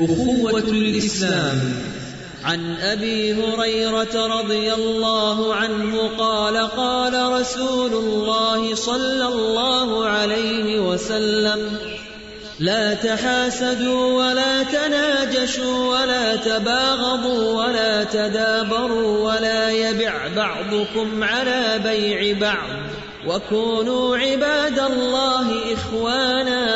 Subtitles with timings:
[0.00, 1.58] أخوة الإسلام
[2.44, 11.78] عن أبي هريرة رضي الله عنه قال قال رسول الله صلى الله عليه وسلم
[12.60, 22.78] لا تحاسدوا ولا تناجشوا ولا تباغضوا ولا تدابروا ولا يبع بعضكم على بيع بعض.
[23.26, 26.67] وكونوا عباد الله إخوانا.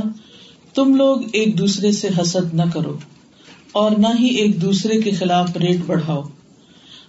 [0.76, 2.98] تم لوگ ایک دوسرے سے حسد نہ کرو
[3.72, 6.22] اور نہ ہی ایک دوسرے کے خلاف ریٹ بڑھاؤ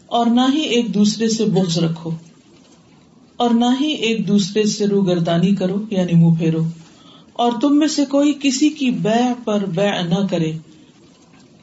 [0.06, 2.10] اور نہ ہی ایک دوسرے سے بغض رکھو
[3.38, 6.62] اور نہ ہی ایک دوسرے سے روگردانی کرو یعنی منہ پھیرو
[7.32, 10.52] اور تم میں سے کوئی کسی کی بے پر بے نہ کرے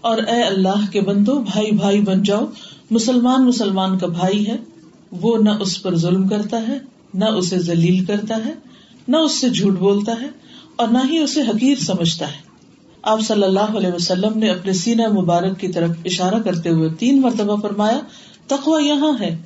[0.02, 2.46] اور اے اللہ کے بندو، بھائی بھائی بن جاؤ،
[2.92, 4.56] مسلمان مسلمان کا بھائی ہے،
[5.22, 6.78] وہ نہ اس پر ظلم کرتا ہے
[7.14, 8.54] نہ اسے ذلیل کرتا ہے،
[9.08, 10.28] نہ اس سے جھوٹ بولتا ہے
[10.76, 12.54] اور نہ ہی اسے حقیر سمجھتا ہے۔
[13.02, 17.22] آپ صلی اللہ علیہ وسلم نے اپنے سینہ مبارک کی طرف اشارہ کرتے ہوئے تین
[17.22, 18.00] مرتبہ فرمایا
[18.48, 19.42] تخوا یہاں ہے۔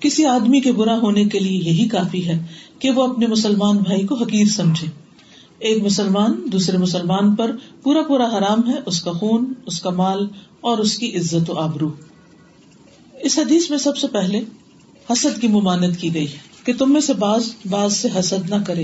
[0.00, 2.46] کسی آدمی کے برا ہونے کے لیے یہی کافی ہے
[2.78, 4.86] کہ وہ اپنے مسلمان بھائی کو حقیر سمجھے۔
[5.58, 10.28] ایک مسلمان دوسرے مسلمان پر پورا پورا حرام ہے، اس کا خون، اس کا مال
[10.60, 11.90] اور اس کی عزت و آبرو۔
[13.20, 14.40] اس حدیث میں سب سے پہلے
[15.12, 18.54] حسد کی ممانت کی گئی ہے۔ کہ تم میں سے باز باز سے حسد نہ
[18.66, 18.82] کرے۔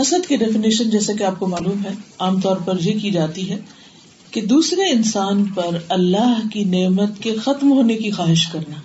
[0.00, 3.50] حسد کی ڈیفینیشن جیسے کہ آپ کو معلوم ہے، عام طور پر یہ کی جاتی
[3.50, 3.58] ہے
[4.30, 8.80] کہ دوسرے انسان پر اللہ کی نعمت کے ختم ہونے کی خواہش کرنا۔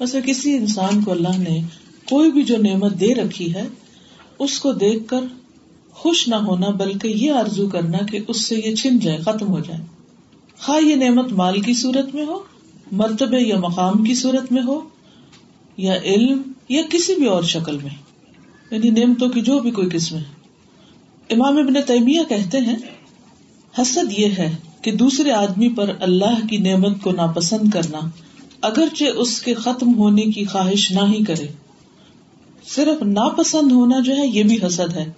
[0.00, 1.60] ویسے کسی انسان کو اللہ نے
[2.08, 3.68] کوئی بھی جو نعمت دے رکھی ہے،
[4.38, 5.20] اس کو دیکھ کر
[5.92, 9.60] خوش نہ ہونا، بلکہ یہ آرزو کرنا کہ اس سے یہ چھن جائے، ختم ہو
[9.60, 9.80] جائے۔
[10.60, 12.42] خواہ یہ نعمت مال کی صورت میں ہو،
[12.92, 14.80] مرتبے یا مقام کی صورت میں ہو،
[15.76, 17.90] یا علم یا کسی بھی اور شکل میں
[18.70, 20.22] یعنی نعمتوں کی جو بھی کوئی قسم ہے۔
[21.30, 22.76] امام ابن تیمیہ کہتے ہیں،
[23.78, 27.98] حسد یہ ہے کہ دوسرے آدمی پر اللہ کی نعمت کو ناپسند کرنا
[28.60, 31.46] اگرچہ اس کے ختم ہونے کی خواہش نہ ہی کرے۔
[32.66, 35.12] صرف ناپسند ہونا جو ہے، یہ بھی حسد ہے۔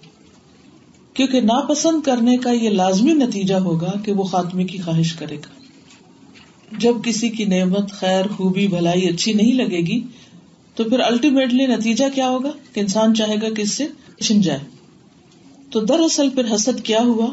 [1.15, 5.61] کیونکہ ناپسند کرنے کا یہ لازمی نتیجہ ہوگا کہ وہ خاتمے کی خواہش کرے گا۔
[6.79, 10.01] جب کسی کی نعمت خیر، خوبی، بھلائی، اچھی نہیں لگے گی
[10.75, 13.87] تو پھر الٹیمیٹلی نتیجہ کیا ہوگا کہ انسان چاہے گا کہ اس سے
[14.23, 14.61] چھن جائے۔
[15.71, 17.27] تو دراصل پھر حسد کیا ہوا؟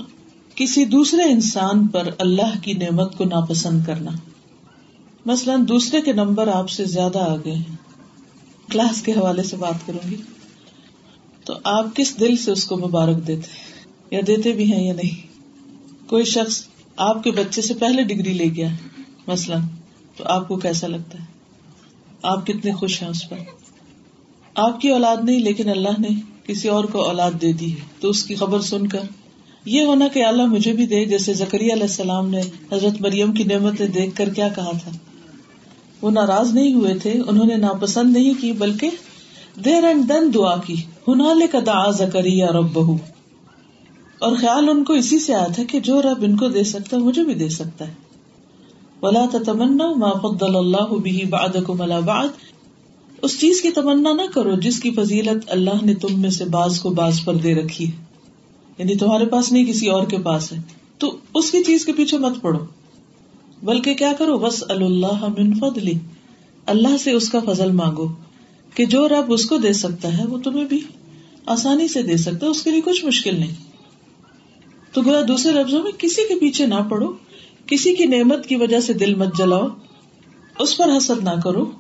[0.55, 4.11] کسی دوسرے انسان پر اللہ کی نعمت کو ناپسند کرنا۔
[5.25, 7.75] مثلاً دوسرے کے نمبر آپ سے زیادہ آ گئے ہیں۔
[8.71, 10.15] کلاس کے حوالے سے بات کروں گی۔
[11.45, 13.47] تو آپ کس دل سے اس کو مبارک دیتے؟
[14.15, 15.27] یا دیتے بھی ہیں یا نہیں؟
[16.09, 16.63] کوئی شخص
[16.97, 18.67] آپ کے بچے سے پہلے ڈگری لے گیا،
[19.27, 19.61] مثلاً،
[20.17, 21.36] تو آپ کو کیسا لگتا ہے؟
[22.23, 23.37] آپ کتنے خوش ہیں اس پر۔
[24.55, 26.07] آپ کی اولاد نہیں، لیکن اللہ نے
[26.43, 28.99] کسی اور کو اولاد دے دی ہے۔ تو اس کی خبر سن کر،
[29.65, 32.41] یہ ہونا کہ اللہ مجھے بھی دے، جیسے زکری علیہ السلام نے
[32.71, 34.91] حضرت مریم کی نعمت دیکھ کر کیا کہا تھا۔
[36.01, 38.89] وہ ناراض نہیں ہوئے تھے، انہوں نے ناپسند نہیں کی، بلکہ
[39.65, 40.75] دیر اینڈ دن دعا کی۔
[41.07, 42.97] ہنالے کا دا زکری یا رب بہو
[44.19, 46.97] اور خیال ان کو اسی سے آیا تھا کہ جو رب ان کو دے سکتا
[46.97, 48.06] ہے، مجھے بھی دے سکتا ہے۔
[49.01, 51.99] ولا تمنا ما فضل اللہ بھی باد کو ملا
[53.21, 56.79] اس چیز کی تمنا نہ کرو جس کی فضیلت اللہ نے تم میں سے باز
[56.79, 58.03] کو باز پر دے رکھی ہے۔
[58.77, 60.57] یعنی تمہارے پاس نہیں، کسی اور کے پاس ہے۔
[60.97, 62.59] تو اس کی چیز کے پیچھے مت پڑو۔
[63.63, 65.93] بلکہ کیا کرو؟ بس اللہ من فضلی
[66.65, 68.07] اللہ سے اس کا فضل مانگو
[68.73, 70.79] کہ جو رب اس کو دے سکتا ہے، وہ تمہیں بھی
[71.45, 73.55] آسانی سے دے سکتا ہے، اس کے لیے کچھ مشکل نہیں۔
[74.93, 77.26] تو گویا دوسرے لفظوں میں کسی کے پیچھے نہ پڑو۔
[77.67, 79.67] کسی کی نعمت کی وجہ سے دل مت جلاؤ،
[80.59, 81.71] اس پر حسد نہ کرو،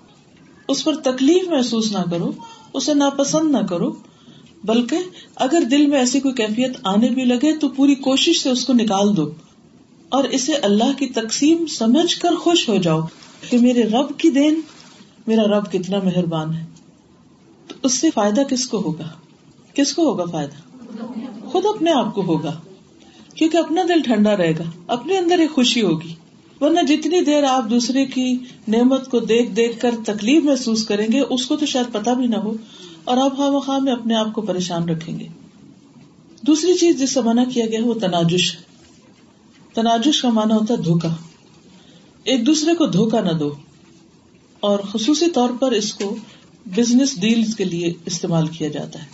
[0.67, 2.31] اس پر تکلیف محسوس نہ کرو،
[2.73, 3.95] اسے ناپسند نہ کرو،
[4.63, 4.97] بلکہ
[5.35, 8.73] اگر دل میں ایسی کوئی کیفیت آنے بھی لگے تو پوری کوشش سے اس کو
[8.73, 9.31] نکال دو
[10.09, 13.01] اور اسے اللہ کی تقسیم سمجھ کر خوش ہو جاؤ
[13.49, 14.61] کہ میرے رب کی دین،
[15.27, 16.65] میرا رب کتنا مہربان ہے۔
[17.67, 19.09] تو اس سے فائدہ کس کو ہوگا؟
[19.73, 20.77] کس کو ہوگا فائدہ؟
[21.47, 22.53] خود اپنے آپ کو ہوگا۔
[23.37, 26.13] کیونکہ اپنا دل ٹھنڈا رہے گا، اپنے اندر ایک خوشی ہوگی۔
[26.61, 28.37] ورنہ جتنی دیر آپ دوسرے کی
[28.67, 32.27] نعمت کو دیکھ دیکھ کر تکلیف محسوس کریں گے، اس کو تو شاید پتا بھی
[32.27, 32.53] نہ ہو
[33.03, 35.27] اور آپ خواہ مخواہ میں اپنے آپ کو پریشان رکھیں گے۔
[36.41, 38.57] دوسری چیز جس سے منع کیا گیا وہ تناجش
[39.73, 41.15] تناجش کا مانا ہوتا ہے دھوکا۔
[42.23, 43.53] ایک دوسرے کو دھوکا نہ دو
[44.59, 46.15] اور خصوصی طور پر اس کو
[46.65, 49.05] بزنس ڈیل کے لیے استعمال کیا جاتا ہے۔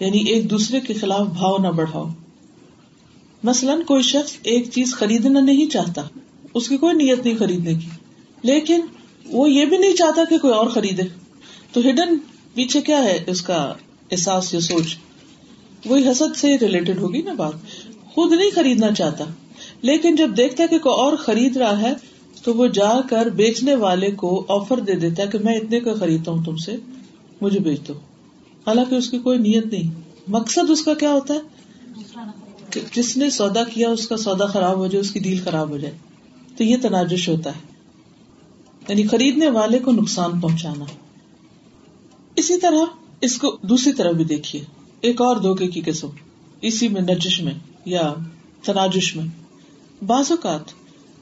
[0.00, 2.08] یعنی ایک دوسرے کے خلاف بھاؤ نہ بڑھاؤ۔
[3.42, 6.02] مثلاً کوئی شخص ایک چیز خریدنا نہیں چاہتا،
[6.54, 7.88] اس کی کوئی نیت نہیں خریدنے کی،
[8.42, 8.80] لیکن
[9.26, 11.02] وہ یہ بھی نہیں چاہتا کہ کوئی اور خریدے۔
[11.72, 12.16] تو ہڈن
[12.54, 13.74] پیچھے کیا ہے اس کا
[14.10, 14.96] احساس یا سوچ؟
[15.86, 17.52] وہی حسد سے ریلیٹڈ ہوگی نا بات۔
[18.14, 19.24] خود نہیں خریدنا چاہتا،
[19.82, 21.94] لیکن جب دیکھتا ہے کہ کوئی اور خرید رہا ہے،
[22.42, 25.94] تو وہ جا کر بیچنے والے کو آفر دے دیتا ہے کہ میں اتنے کا
[25.94, 26.76] خریدتا ہوں تم سے،
[27.40, 27.92] مجھے بیچ دو۔
[28.66, 31.38] حالانکہ اس کی کوئی نیت نہیں۔ مقصد اس کا کیا ہوتا ہے؟
[32.70, 35.68] کہ جس نے سودا کیا اس کا سودا خراب ہو جائے، اس کی ڈیل خراب
[35.70, 35.94] ہو جائے،
[36.56, 37.60] تو یہ تناجش ہوتا ہے۔
[38.88, 40.84] یعنی خریدنے والے کو نقصان پہنچانا۔
[42.36, 42.84] اسی طرح
[43.20, 44.64] اس کو دوسری طرح بھی دیکھیے۔
[45.00, 46.08] ایک اور دھوکے کی قسم۔
[46.60, 47.54] اسی میں نجش میں
[47.84, 48.14] یا
[48.62, 49.24] تناجش میں۔
[50.04, 50.60] بعض اوقات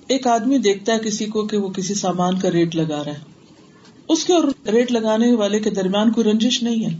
[0.06, 3.18] ایک آدمی دیکھتا ہے کسی کو کہ وہ کسی سامان کا ریٹ لگا رہا ہے۔
[4.08, 6.96] اس کے اور ریٹ لگانے والے کے درمیان کوئی رنجش نہیں ہے۔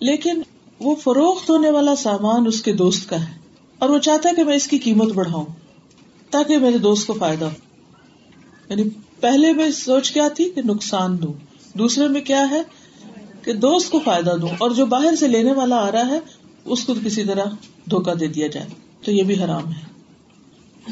[0.00, 0.42] لیکن
[0.80, 3.38] وہ فروخت ہونے والا سامان اس کے دوست کا ہے
[3.78, 5.46] اور وہ چاہتا ہے کہ میں اس کی قیمت بڑھاؤں
[6.30, 7.50] تاکہ میرے دوست کو فائدہ ہو۔
[8.68, 8.82] یعنی
[9.20, 11.32] پہلے میں سوچ کیا تھی کہ نقصان دوں،
[11.78, 12.62] دوسرے میں کیا ہے
[13.42, 16.18] کہ دوست کو فائدہ دوں اور جو باہر سے لینے والا آ رہا ہے،
[16.64, 17.44] اس کو کسی طرح
[17.90, 18.66] دھوکا دے دیا جائے۔
[19.04, 19.88] تو یہ بھی حرام ہے۔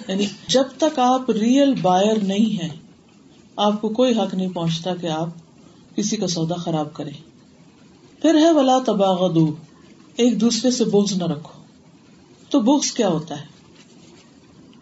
[0.08, 2.68] یعنی جب تک آپ ریئل بائر نہیں ہے
[3.56, 5.28] آپ کو کوئی حق نہیں پہنچتا کہ آپ
[5.96, 7.10] کسی کا سودا خراب کرے
[8.22, 9.32] پھر ہے ولا تباغ
[10.16, 11.62] ایک دوسرے سے بوجھ نہ رکھو۔
[12.50, 13.46] تو بغض کیا ہوتا ہے؟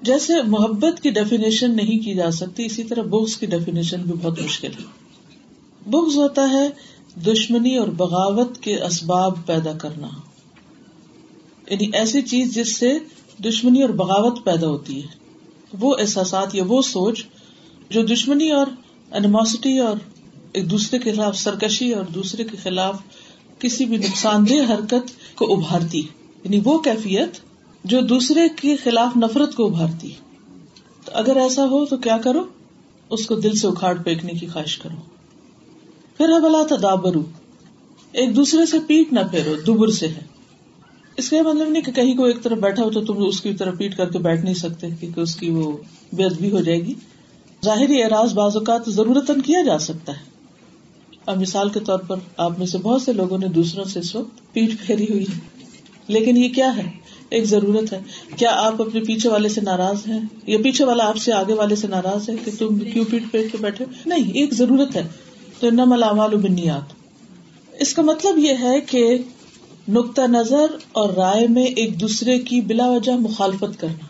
[0.02, 4.42] جیسے محبت کی ڈیفینیشن نہیں کی جا سکتی، اسی طرح بغض کی ڈیفینیشن بھی بہت
[4.42, 4.84] مشکل ہے۔
[5.86, 6.68] بغض ہوتا ہے
[7.20, 10.08] دشمنی اور بغاوت کے اسباب پیدا کرنا۔
[11.70, 12.98] یعنی ایسی چیز جس سے
[13.44, 15.08] دشمنی اور بغاوت پیدا ہوتی ہے۔
[15.80, 17.24] وہ احساسات یا وہ سوچ
[17.90, 18.66] جو دشمنی اور
[19.12, 19.96] انموسٹی اور
[20.52, 23.00] ایک دوسرے کے خلاف سرکشی اور دوسرے کے خلاف
[23.58, 25.98] کسی بھی نقصان دہ حرکت کو ابھارتی
[26.44, 27.30] یعنی وہ کیفیت
[27.84, 30.10] جو دوسرے کے خلاف نفرت کو ابھارتی
[31.04, 32.44] تو اگر ایسا ہو تو کیا کرو؟
[33.10, 34.96] اس کو دل سے اکھاڑ پھینکنے کی خواہش کرو۔
[36.16, 37.22] پھر ہے بلا تدابرو
[38.12, 40.20] ایک دوسرے سے پیٹ نہ پھیرو، دبر سے ہے۔
[41.16, 43.54] اس کا مطلب نہیں کہ کہیں کو ایک طرف بیٹھا ہو تو تم اس کی
[43.54, 45.76] طرف پیٹ کر کے بیٹھ نہیں سکتے، کیونکہ اس کی وہ
[46.12, 46.94] بے ادبی ہو جائے گی۔
[47.64, 50.22] ظاہری اعراض بعض اوقات ضرورت کیا جا سکتا ہے۔
[51.26, 54.14] اب مثال کے طور پر آپ میں سے بہت سے لوگوں نے دوسروں سے اس
[54.14, 55.40] وقت پیٹ پھیری ہوئی ہے۔
[56.08, 56.90] لیکن یہ کیا ہے؟
[57.28, 58.00] ایک ضرورت ہے۔
[58.36, 61.76] کیا آپ اپنے پیچھے والے سے ناراض ہیں؟ یا پیچھے والا آپ سے آگے والے
[61.76, 65.08] سے ناراض ہے کہ تم کیوں پیٹ پھیر کے بیٹھے نہیں، ایک ضرورت ہے۔
[65.60, 66.92] تو نم علامال بنیاد
[67.72, 69.18] اس کا مطلب یہ ہے کہ
[69.88, 74.06] نقطۂ نظر اور رائے میں ایک دوسرے کی بلا وجہ مخالفت کرنا۔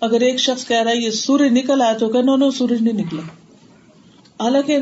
[0.00, 2.82] اگر ایک شخص کہہ رہا ہے، یہ سورج نکل آیا تو کہ نو نو، سورج
[2.82, 3.22] نہیں نکلا۔
[4.44, 4.78] حالانکہ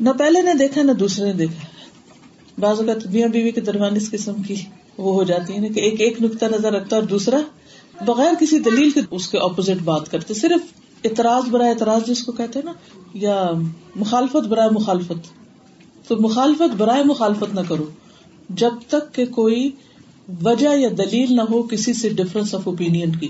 [0.00, 1.71] نہ پہلے نے دیکھا، نہ دوسرے نے دیکھا۔
[2.58, 4.54] بعض اوقات میاں بیوی کے درمیان اس قسم کی
[4.98, 7.40] وہ ہو جاتی ہے کہ ایک ایک نقطۂ نظر رکھتا اور دوسرا
[8.06, 10.72] بغیر کسی دلیل کے اس کے اپوزٹ بات کرتے صرف
[11.04, 12.72] اعتراض برائے اعتراض جس کو کہتے ہیں نا،
[13.14, 13.50] یا
[13.96, 15.28] مخالفت برائے مخالفت۔
[16.08, 17.84] تو مخالفت برائے مخالفت نہ کرو۔
[18.48, 19.70] جب تک کہ کوئی
[20.42, 23.28] وجہ یا دلیل نہ ہو کسی سے ڈفرنس آف اوپین کی۔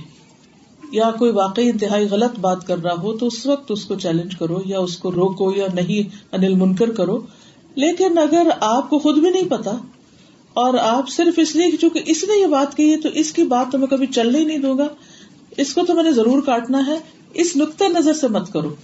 [0.93, 4.37] یا کوئی واقعی انتہائی غلط بات کر رہا ہو تو اس وقت اس کو چیلنج
[4.37, 7.21] کرو یا اس کو روکو یا نہیں، انل منکر کرو۔
[7.75, 9.71] لیکن اگر آپ کو خود بھی نہیں پتا
[10.55, 13.43] اور آپ صرف اس لیے چونکہ اس نے یہ بات کہی ہے تو اس کی
[13.43, 14.89] بات تو میں کبھی چلنے ہی نہیں دوں گا۔
[15.57, 16.99] اس کو تو میں نے ضرور کاٹنا ہے۔
[17.35, 18.75] اس نقطۂ نظر سے مت کرو۔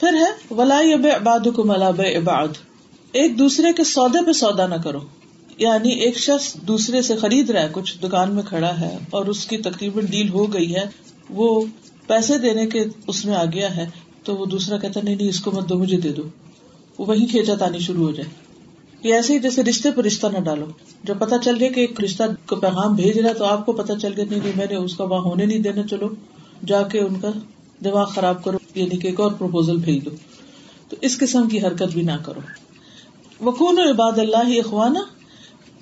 [0.00, 2.48] پھر ہے، ولا اب اباد کو ملاب عباد
[3.12, 5.00] ایک دوسرے کے سودے پہ سودا نہ کرو۔
[5.58, 9.46] یعنی ایک شخص دوسرے سے خرید رہا ہے، کچھ دکان میں کھڑا ہے اور اس
[9.46, 10.86] کی تقریباً ڈیل ہو گئی ہے۔
[11.30, 11.64] وہ
[12.06, 13.90] پیسے دینے کے اس میں آ گیا ہے
[14.24, 16.22] تو وہ دوسرا کہتا نہیں نہیں، اس کو مت دو، مجھے دے دو۔
[16.98, 18.46] وہ وہی کھینچا تانی شروع ہو جائے۔
[19.02, 20.66] یہ ایسے ہی جیسے رشتے پہ رشتہ نہ ڈالو۔
[21.04, 23.72] جب پتا چل گیا کہ ایک رشتہ کو پیغام بھیج رہا ہے تو آپ کو
[23.72, 26.08] پتا چل گیا، نہیں نہیں، میں نے اس کا وہاں ہونے نہیں دینا، چلو
[26.66, 27.28] جا کے ان کا
[27.84, 30.10] دماغ خراب کرو یعنی کہ ایک اور پرپوزل بھیج دو۔
[30.88, 32.40] تو اس قسم کی حرکت بھی نہ کرو۔
[33.40, 35.00] وقون عباد اللہ اخوانا،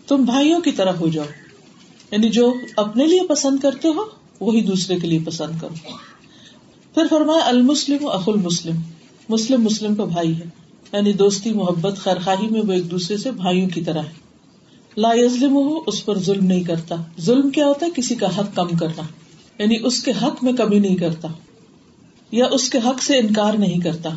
[0.06, 1.24] تم بھائیوں کی طرح ہو جاؤ۔
[2.10, 4.04] یعنی جو اپنے لیے پسند کرتے ہو،
[4.40, 5.74] وہی دوسرے کے لیے پسند کرو۔
[6.94, 8.76] پھر فرمایا، المسلم اخ المسلم،
[9.28, 10.63] مسلم مسلم کا بھائی ہے۔
[10.94, 14.24] یعنی دوستی، محبت، خیرخواہی میں وہ ایک دوسرے سے بھائیوں کی طرح ہے
[14.96, 18.54] لا یزلم ہو اس پر ظلم نہیں کرتا۔ ظلم کیا ہوتا ہے؟ کسی کا حق
[18.54, 19.02] کم کرنا۔
[19.58, 21.28] یعنی اس کے حق میں کمی نہیں کرتا۔
[22.32, 24.10] یا اس کے حق سے انکار نہیں کرتا۔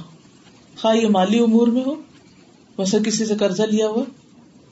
[0.82, 1.96] خواہ یہ مالی امور میں ہو
[2.78, 4.04] ویسے کسی سے قرضہ لیا ہوا،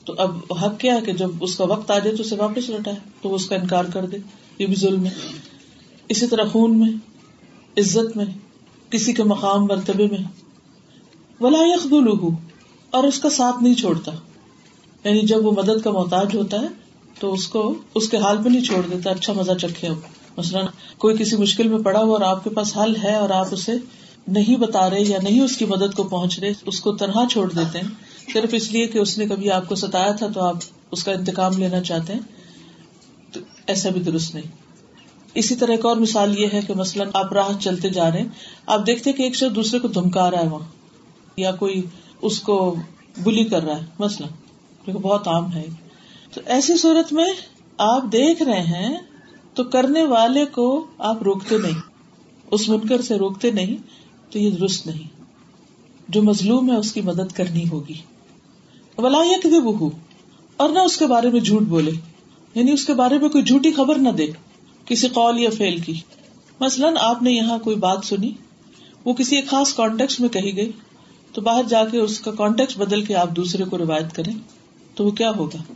[0.04, 2.68] تو اب حق کیا ہے کہ جب اس کا وقت آ جائے تو اسے واپس
[2.68, 4.16] لوٹائے تو وہ اس کا انکار کر دے۔
[4.58, 5.10] یہ بھی ظلم ہے۔
[6.08, 6.90] اسی طرح خون میں،
[7.76, 8.26] عزت میں،
[8.90, 10.45] کسی کے مقام، مرتبے میں۔
[11.40, 12.08] ولا یخل
[12.90, 14.12] اور اس کا ساتھ نہیں چھوڑتا۔
[15.04, 16.66] یعنی جب وہ مدد کا محتاج ہوتا ہے،
[17.20, 19.96] تو اس کو اس کے حال پہ نہیں چھوڑ دیتا اچھا مزہ چکھے اب
[20.36, 20.66] مثلاً
[20.98, 23.72] کوئی کسی مشکل میں پڑا ہوا اور آپ کے پاس حل ہے اور آپ اسے
[24.28, 27.52] نہیں بتا رہے یا نہیں اس کی مدد کو پہنچ رہے، اس کو تنہا چھوڑ
[27.52, 27.88] دیتے ہیں۔
[28.32, 30.56] صرف اس لیے کہ اس نے کبھی آپ کو ستایا تھا تو آپ
[30.90, 32.20] اس کا انتقام لینا چاہتے ہیں،
[33.32, 34.46] تو ایسا بھی درست نہیں۔
[35.34, 38.28] اسی طرح ایک اور مثال یہ ہے کہ مثلاً آپ راہ چلتے جا رہے ہیں،
[38.66, 40.75] آپ دیکھتے کہ ایک شخص دوسرے کو دھمکا رہا ہے وہاں۔
[41.36, 41.82] یا کوئی
[42.22, 42.76] اس کو
[43.22, 44.30] بلی کر رہا ہے، مثلاً
[44.96, 45.66] بہت عام ہے۔
[46.34, 47.34] تو ایسی صورت میں
[47.78, 48.96] آپ دیکھ رہے ہیں،
[49.54, 51.80] تو کرنے والے کو آپ روکتے نہیں۔
[52.50, 53.76] اس منکر سے روکتے نہیں،
[54.32, 55.22] تو یہ درست نہیں۔
[56.08, 57.94] جو مظلوم ہے، اس کی مدد کرنی ہوگی۔
[58.98, 59.18] ولا
[59.64, 59.90] بہو
[60.56, 61.92] اور نہ اس کے بارے میں جھوٹ بولے۔
[62.54, 64.26] یعنی اس کے بارے میں کوئی جھوٹی خبر نہ دے،
[64.84, 66.00] کسی قول یا فیل کی۔
[66.60, 68.32] مثلاً، آپ نے یہاں کوئی بات سنی،
[69.04, 70.72] وہ کسی ایک خاص کانٹیکس میں کہی گئی۔
[71.36, 74.32] تو باہر جا کے اس کا کانٹیکس بدل کے آپ دوسرے کو روایت کریں
[74.94, 75.72] تو وہ کیا ہوگا؟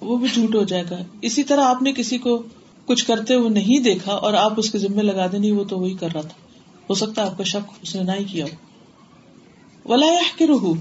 [0.00, 2.42] وہ بھی جھوٹ ہو جائے گا۔ اسی طرح آپ نے کسی کو
[2.86, 5.78] کچھ کرتے ہوئے نہیں دیکھا اور آپ اس کے ذمے لگا دیں، نہیں، وہ تو
[5.78, 6.48] وہی کر رہا تھا۔
[6.90, 8.56] ہو سکتا ہے آپ کا شک اس نے نہ ہی کیا ہو۔
[9.92, 10.74] ولا کے روح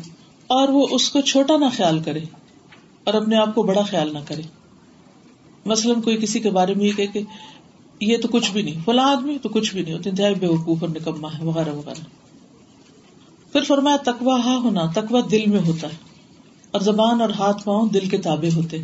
[0.47, 2.19] اور وہ اس کو چھوٹا نہ خیال کرے
[3.03, 4.41] اور اپنے آپ کو بڑا خیال نہ کرے۔
[5.65, 7.21] مثلاً کوئی کسی کے بارے میں یہ کہ
[7.99, 10.77] یہ تو کچھ بھی نہیں، فلاں آدمی تو کچھ بھی نہیں ہوتا انتہائی بے وقوف
[10.81, 12.23] اور نکما ہے، وغیرہ وغیرہ۔
[13.53, 15.95] پھر فرمایا تکوا ہا ہونا تکوا دل میں ہوتا ہے۔
[16.71, 18.77] اور زبان اور ہاتھ پاؤں دل کے تابے ہوتے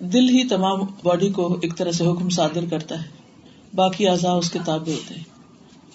[0.00, 3.08] دل ہی تمام باڈی کو ایک طرح سے حکم صادر کرتا ہے۔
[3.74, 5.24] باقی اعضاء اس کے تابے ہوتے ہیں۔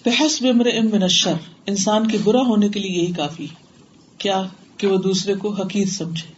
[0.04, 1.32] بحث بمر ام منشر
[1.66, 3.46] انسان کے برا ہونے کے لیے یہی کافی
[4.18, 4.42] کیا
[4.76, 6.32] کہ وہ دوسرے کو حقیر سمجھے؟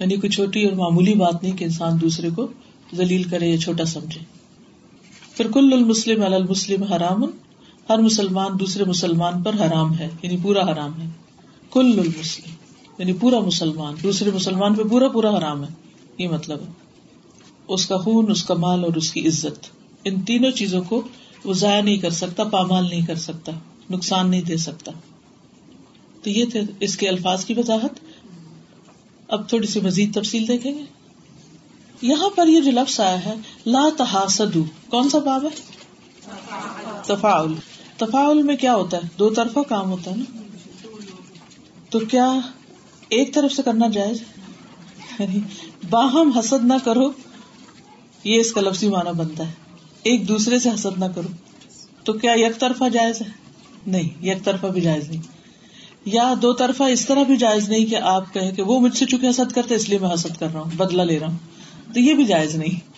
[0.00, 2.46] یعنی کوئی چھوٹی اور معمولی بات نہیں کہ انسان دوسرے کو
[2.94, 4.20] ذلیل کرے یا چھوٹا سمجھے۔
[5.36, 7.24] پھر کل المسلم المسلم حرام۔
[7.88, 11.06] ہر مسلمان دوسرے مسلمان پر حرام ہے یعنی پورا حرام ہے۔
[11.70, 12.54] کل المسلم
[12.98, 15.68] یعنی پورا مسلمان، دوسرے مسلمان پہ پورا پورا حرام ہے۔
[16.18, 16.66] یہ مطلب ہے۔
[17.68, 19.66] اس کا خون، اس کا مال اور اس کی عزت،
[20.04, 21.02] ان تینوں چیزوں کو
[21.44, 23.52] وہ ضائع نہیں کر سکتا، پامال نہیں کر سکتا،
[23.90, 24.92] نقصان نہیں دے سکتا۔
[26.22, 28.00] تو یہ تھے اس کے الفاظ کی وضاحت۔
[29.28, 30.84] اب تھوڑی سی مزید تفصیل دیکھیں گے۔
[32.02, 33.34] یہاں پر یہ جو لفظ آیا ہے،
[33.66, 35.72] لا تحاسدو، کون سا باب ہے؟
[37.06, 37.71] تفاعل۔
[38.06, 40.42] تفاعل میں کیا ہوتا ہے؟ دو طرفہ کام ہوتا ہے نا۔
[41.90, 42.32] تو کیا
[43.08, 44.22] ایک طرف سے کرنا جائز؟
[45.18, 45.40] یعنی
[45.90, 47.10] باہم حسد نہ کرو،
[48.24, 49.52] یہ اس کا لفظی معنی بنتا ہے۔
[50.02, 51.28] ایک دوسرے سے حسد نہ کرو۔
[52.04, 53.26] تو کیا یک طرفہ جائز ہے؟
[53.86, 55.22] نہیں، یک طرفہ بھی جائز نہیں۔
[56.04, 59.06] یا دو طرفہ اس طرح بھی جائز نہیں کہ آپ کہیں کہ وہ مجھ سے
[59.06, 61.38] چونکہ حسد کرتے اس لیے میں حسد کر رہا ہوں بدلا لے رہا ہوں۔
[61.94, 62.92] تو یہ بھی جائز نہیں۔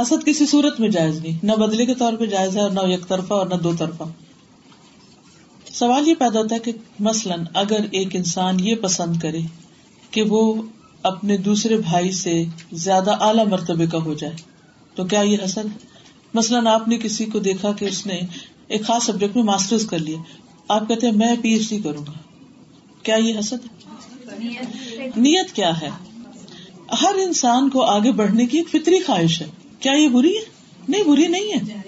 [0.00, 2.80] حسد کسی صورت میں جائز نہیں۔ نہ بدلے کے طور پہ جائز ہے اور نہ
[2.88, 4.02] یک طرفہ اور نہ دو طرفہ۔
[5.76, 9.40] سوال یہ پیدا ہوتا ہے کہ مثلاً اگر ایک انسان یہ پسند کرے
[10.10, 10.40] کہ وہ
[11.02, 12.32] اپنے دوسرے بھائی سے
[12.74, 14.34] زیادہ اعلی مرتبے کا ہو جائے،
[14.96, 15.66] تو کیا یہ حسد
[16.34, 18.20] مثلاً آپ نے کسی کو دیکھا کہ اس نے
[18.68, 20.18] ایک خاص سبجیکٹ میں ماسٹرز کر لیا،
[20.68, 22.12] آپ کہتے ہیں میں پی ایچ ڈی کروں گا،
[23.02, 23.66] کیا یہ حسد
[25.16, 25.90] نیت کیا ہے؟
[27.02, 29.46] ہر انسان کو آگے بڑھنے کی ایک فطری خواہش ہے،
[29.80, 30.44] کیا یہ بری ہے؟
[30.88, 31.80] نہیں، بری نہیں ہے۔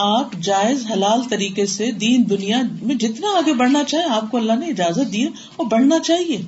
[0.00, 4.52] آپ جائز حلال طریقے سے دین دنیا میں جتنا آگے بڑھنا چاہے آپ کو اللہ
[4.52, 6.38] نے اجازت دی اور بڑھنا چاہیے۔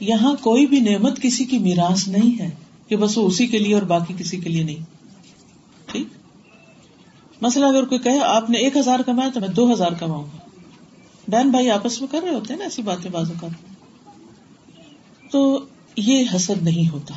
[0.00, 2.50] یہاں کوئی بھی نعمت کسی کی میراث نہیں ہے،
[2.88, 4.84] کہ بس وہ اسی کے لیے اور باقی کسی کے لیے نہیں۔
[5.86, 6.06] ٹھیک؟
[7.40, 10.38] مسئلہ اگر کوئی کہے، آپ نے ایک ہزار کمایا تو میں دو ہزار کماؤں گا۔
[11.28, 13.46] بہن بھائی آپس میں کر رہے ہوتے ہیں نا ایسی باتیں بازو کا
[15.30, 15.60] تو
[15.96, 17.14] یہ حسد نہیں ہوتا۔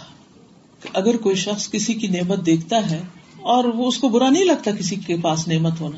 [0.93, 3.01] اگر کوئی شخص کسی کی نعمت دیکھتا ہے
[3.41, 5.97] اور وہ اس کو برا نہیں لگتا کسی کے پاس نعمت ہونا۔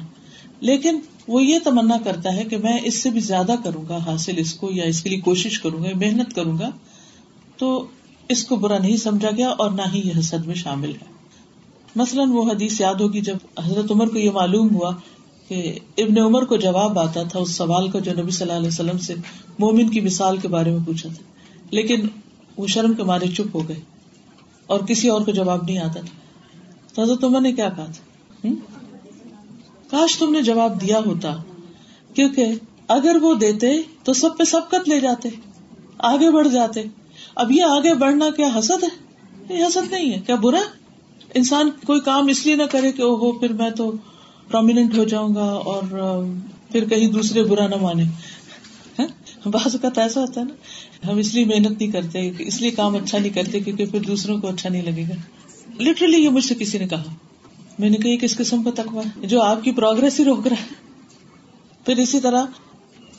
[0.60, 4.34] لیکن وہ یہ تمنا کرتا ہے کہ میں اس سے بھی زیادہ کروں گا، حاصل
[4.38, 6.70] اس کو یا اس کے لیے کوشش کروں گا، محنت کروں گا۔
[7.58, 7.86] تو
[8.30, 11.12] اس کو برا نہیں سمجھا گیا اور نہ ہی یہ حسد میں شامل ہے۔
[11.96, 14.96] مثلاً وہ حدیث یاد ہوگی جب حضرت عمر کو یہ معلوم ہوا
[15.48, 18.68] کہ ابن عمر کو جواب آتا تھا اس سوال کا جو نبی صلی اللہ علیہ
[18.68, 19.14] وسلم سے
[19.60, 21.24] مومن کی مثال کے بارے میں پوچھا تھا۔
[21.72, 22.08] لیکن
[22.58, 23.80] وہ شرم کے مارے چپ ہو گئے
[24.68, 26.31] اور کسی اور کو جواب نہیں آتا تھا۔
[26.94, 28.48] تو حضرت عمر نے کیا کہا تھا؟
[29.90, 31.36] کاش تم نے جواب دیا ہوتا،
[32.14, 32.46] کیونکہ
[32.88, 35.30] اگر وہ دیتے تو سب پہ سبقت لے جاتے،
[35.98, 36.84] آگے بڑھ جاتے۔
[37.36, 40.62] اب یہ آگے بڑھنا کیا حسد ہے؟ یہ حسد نہیں ہے۔ کیا برا؟
[41.34, 43.92] انسان کوئی کام اس لیے نہ کرے کہ ہو پھر میں تو
[44.52, 45.84] پرومیننٹ ہو جاؤں گا اور
[46.72, 48.04] پھر کہیں دوسرے برا نہ مانے۔
[49.00, 49.08] ہاں؟
[49.46, 52.96] بعض اوقات ایسا ہوتا ہے نا، ہم اس لیے محنت نہیں کرتے، اس لیے کام
[52.96, 55.14] اچھا نہیں کرتے، کیونکہ پھر دوسروں کو اچھا نہیں لگے گا۔
[55.82, 57.04] لٹرلی یہ مجھ سے کسی نے کہا۔
[57.80, 60.62] میں نے کہا کس قسم کا تکوا ہے؟ جو آپ کی پروگرس ہی روک رہا
[60.62, 60.76] ہے
[61.86, 62.44] پھر اسی طرح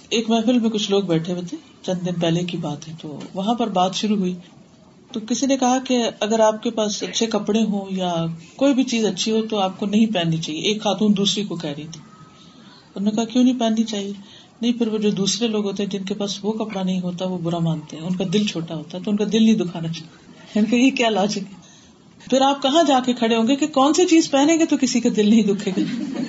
[0.09, 3.21] ایک محفل میں کچھ لوگ بیٹھے ہوئے تھے۔ چند دن پہلے کی بات ہے۔ تو
[3.35, 4.35] وہاں پر بات شروع ہوئی۔
[5.13, 8.27] تو کسی نے کہا کہ اگر آپ کے پاس اچھے کپڑے ہوں یا
[8.57, 11.57] کوئی بھی چیز اچھی ہو، تو آپ کو نہیں پہننی چاہیے۔ ایک خاتون دوسری کو
[11.57, 12.01] کہہ رہی تھی۔
[12.95, 14.13] انہوں نے کہا، کیوں نہیں پہننی چاہیے؟
[14.61, 17.27] نہیں، پھر وہ جو دوسرے لوگ ہوتے ہیں، جن کے پاس وہ کپڑا نہیں ہوتا،
[17.27, 19.55] وہ برا مانتے ہیں۔ ان کا دل چھوٹا ہوتا ہے، تو ان کا دل نہیں
[19.55, 21.62] دکھانا چاہیے۔ ان کا یہ کیا لاجک ہے؟
[22.31, 24.77] پھر آپ کہاں جا کے کھڑے ہوں گے کہ کون سی چیز پہنیں گے تو
[24.77, 26.23] کسی کا دل نہیں دکھے گا؟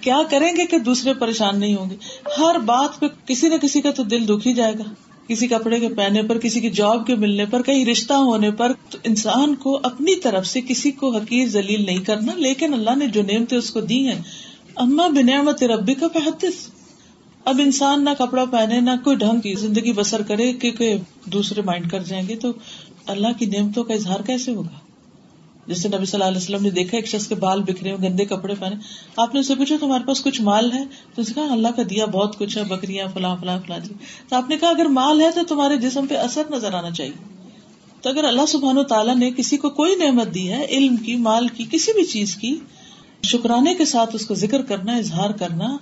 [0.00, 1.96] کیا کریں گے کہ دوسرے پریشان نہیں ہوں گے؟
[2.38, 4.94] ہر بات پہ کسی نہ کسی کا تو دل دکھ ہی جائے گا۔
[5.28, 8.72] کسی کپڑے کے پہننے پر، کسی کی جاب کے ملنے پر، کہیں رشتہ ہونے پر
[8.90, 13.06] تو انسان کو اپنی طرف سے کسی کو حقیر ذلیل نہیں کرنا، لیکن اللہ نے
[13.06, 14.22] جو نعمتیں اس کو دی ہیں،
[14.76, 16.54] اما بنعمت ربی کا بحث
[17.44, 21.90] اب انسان نہ کپڑا پہنے، نہ کوئی ڈھنگ کی زندگی بسر کرے کیونکہ دوسرے مائنڈ
[21.90, 22.52] کر جائیں گے تو
[23.06, 24.85] اللہ کی نعمتوں کا اظہار کیسے ہوگا؟
[25.66, 28.24] جیسے نبی صلی اللہ علیہ وسلم نے دیکھا ایک شخص کے بال بکھرے ہو گندے
[28.24, 28.76] کپڑے پہنے۔
[29.16, 32.38] آپ نے اسے پوچھا، تمہارے پاس کچھ مال ہے؟ تو کہا، اللہ کا دیا بہت
[32.38, 33.94] کچھ ہے، بکریاں، فلاں فلاں فلاں جی۔
[34.28, 37.12] تو آپ نے کہا، اگر مال ہے تو تمہارے جسم پہ اثر نظر آنا چاہیے۔
[38.02, 41.16] تو اگر اللہ سبحان و تعالیٰ نے کسی کو کوئی نعمت دی ہے، علم کی،
[41.16, 42.58] مال کی، کسی بھی چیز کی،
[43.24, 45.76] شکرانے کے ساتھ اس کو ذکر کرنا، اظہار کرنا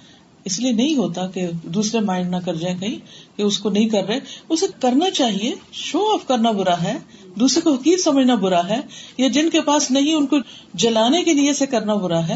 [0.44, 2.98] اس لیے نہیں ہوتا کہ دوسرے مائنڈ نہ کر جائیں کہیں
[3.36, 6.98] کہ اس کو نہیں کر رہے۔ اسے کرنا چاہیے شو آف کرنا برا ہے
[7.40, 8.80] دوسرے کو حقیق سمجھنا برا ہے
[9.18, 10.36] یا جن کے پاس نہیں ان کو
[10.74, 12.34] جلانے کے لیے سے کرنا برا ہے۔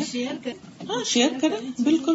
[0.88, 2.14] ہاں شیئر کریں بالکل۔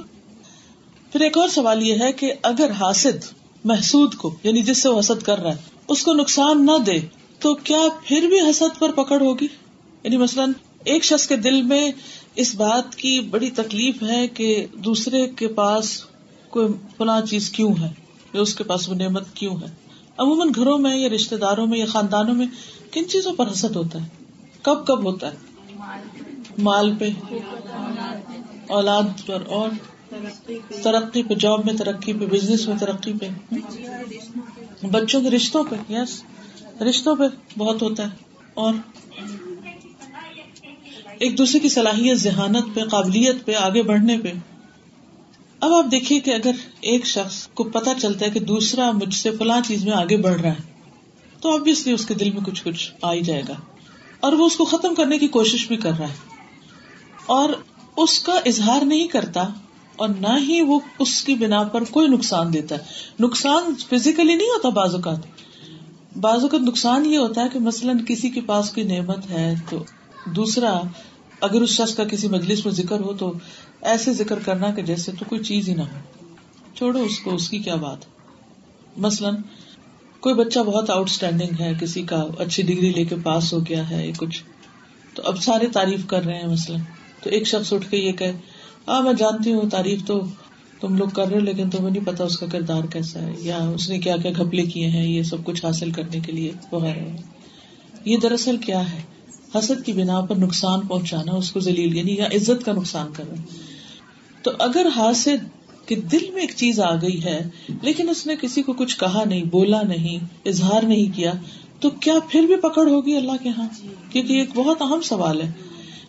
[1.12, 3.26] پھر ایک اور سوال یہ ہے کہ اگر حاسد
[3.64, 7.00] محسود کو یعنی جس سے وہ حسد کر رہا ہے اس کو نقصان نہ دے
[7.40, 9.48] تو کیا پھر بھی حسد پر پکڑ ہوگی؟
[10.04, 10.52] یعنی مثلاً
[10.84, 11.92] ایک شخص کے دل میں
[12.36, 16.06] اس بات کی بڑی تکلیف ہے کہ دوسرے کے پاس
[16.50, 16.68] کوئی
[16.98, 17.90] فلاں چیز کیوں ہے
[18.34, 19.66] یا اس کے پاس وہ نعمت کیوں ہے؟
[20.18, 22.48] عموماً گھروں میں یا رشتے داروں میں یا خاندانوں میں
[22.92, 24.10] کن چیزوں پر حسد ہوتا ہے؟
[24.62, 25.36] کب کب ہوتا ہے؟
[26.58, 27.10] مال پہ،
[28.68, 29.70] اولاد پر، اور
[30.84, 33.56] ترقی پہ، جاب میں ترقی پہ بزنس میں ترقی پہ۔
[34.92, 36.24] بچوں کے رشتوں پہ یس
[36.82, 37.24] رشتوں پہ
[37.58, 38.18] بہت ہوتا ہے۔
[38.54, 38.74] اور
[41.20, 44.32] ایک دوسرے کی صلاحیت، ذہانت پہ، قابلیت پہ، آگے بڑھنے پہ۔
[45.60, 49.32] اب آپ دیکھیے کہ اگر ایک شخص کو پتا چلتا ہے کہ دوسرا مجھ سے
[49.32, 50.74] فلاں چیز میں آگے بڑھ رہا ہے،
[51.42, 53.54] تو آبیسلی اس کے دل میں کچھ کچھ آ ہی جائے گا۔
[54.20, 56.14] اور وہ اس کو ختم کرنے کی کوشش بھی کر رہا ہے۔
[57.26, 57.50] اور
[57.98, 59.48] اس کا اظہار نہیں کرتا
[59.96, 62.80] اور نہ ہی وہ اس کی بنا پر کوئی نقصان دیتا ہے۔
[63.20, 65.18] نقصان فزیکلی نہیں ہوتا بعض اوقات۔
[66.18, 69.84] بعض اوقات نقصان یہ ہوتا ہے کہ مثلاً کسی کے پاس کوئی نعمت ہے تو
[70.26, 70.82] دوسرا،
[71.42, 73.34] اگر اس شخص کا کسی مجلس میں ذکر ہو تو
[73.82, 76.26] ایسے ذکر کرنا کہ جیسے تو کوئی چیز ہی نہ ہو۔
[76.76, 77.98] چھوڑو اس کو، اس کی کیا بات؟
[78.98, 79.36] مثلاً،
[80.20, 83.90] کوئی بچہ بہت آؤٹ اسٹینڈنگ ہے، کسی کا اچھی ڈگری لے کے پاس ہو گیا
[83.90, 84.44] ہے کچھ۔
[85.14, 86.80] تو اب سارے تعریف کر رہے ہیں مثلاً۔
[87.24, 88.32] تو ایک شخص اٹھ کے یہ کہ
[88.88, 90.22] ہاں میں جانتی ہوں، تعریف تو
[90.80, 93.58] تم لوگ کر رہے ہو، لیکن تمہیں نہیں پتا اس کا کردار کیسا ہے، یا
[93.58, 97.06] اس نے کیا کیا گھپلے کیے ہیں، یہ سب کچھ حاصل کرنے کے لیے وغیرہ۔
[98.06, 99.13] یہ دراصل کیا ہے؟
[99.56, 103.42] حسد کی بنا پر نقصان پہنچانا، اس کو ذلیل یعنی یا عزت کا نقصان کرنا۔
[104.44, 107.50] تو اگر حاسد کے دل میں ایک چیز آ گئی ہے،
[107.82, 111.32] لیکن اس نے کسی کو کچھ کہا نہیں، بولا نہیں، اظہار نہیں کیا،
[111.80, 113.68] تو کیا پھر بھی پکڑ ہوگی اللہ کے ہاں؟
[114.12, 115.52] کیونکہ ایک بہت اہم سوال ہے۔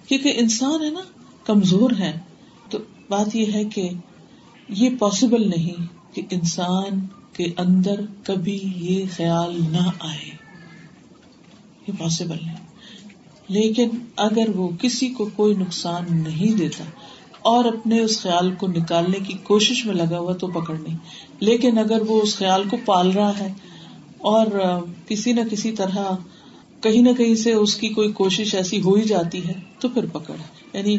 [0.08, 1.00] کیونکہ انسان ہے نا،
[1.46, 2.18] کمزور ہے۔
[2.70, 2.78] تو
[3.08, 3.88] بات یہ ہے کہ
[4.68, 10.36] یہ پاسبل نہیں کہ انسان کے اندر کبھی یہ خیال نہ آئے۔
[11.88, 12.63] یہ پاسبل نہیں
[13.48, 16.84] لیکن اگر وہ کسی کو کوئی نقصان نہیں دیتا
[17.42, 20.96] اور اپنے اس خیال کو نکالنے کی کوشش میں لگا ہوا تو پکڑ نہیں۔
[21.40, 23.52] لیکن اگر وہ اس خیال کو پال رہا ہے
[24.18, 24.46] اور
[25.08, 26.16] کسی نہ کسی طرح
[26.80, 30.06] کہیں نہ کہیں سے اس کی کوئی کوشش ایسی ہو ہی جاتی ہے تو پھر
[30.12, 30.34] پکڑ۔
[30.72, 30.98] یعنی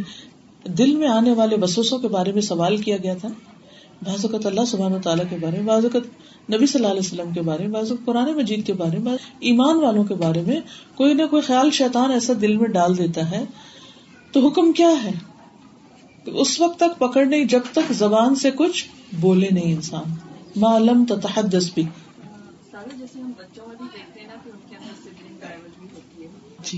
[0.67, 3.27] دل میں آنے والے وسوسوں کے بارے میں سوال کیا گیا تھا؟
[4.05, 6.01] بعض اوقات اللہ سبحان و تعالیٰ کے بارے میں بعض اوقات
[6.53, 10.03] نبی صلی اللہ علیہ وسلم کے بارے میں قرآن مجید کے بارے میں ایمان والوں
[10.03, 10.61] کے بارے میں
[10.95, 13.45] کوئی نہ کوئی خیال شیطان ایسا دل میں ڈال دیتا ہے۔
[14.31, 15.11] تو حکم کیا ہے؟
[16.25, 18.85] اس وقت تک پکڑنے جب تک زبان سے کچھ
[19.19, 20.03] بولے نہیں انسان۔
[20.55, 21.83] معلوم تحدث بھی
[26.63, 26.77] جی۔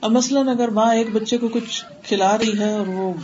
[0.00, 3.14] اب مثلاً اگر ماں ایک بچے کو کچھ کھلا رہی ہے اور وہ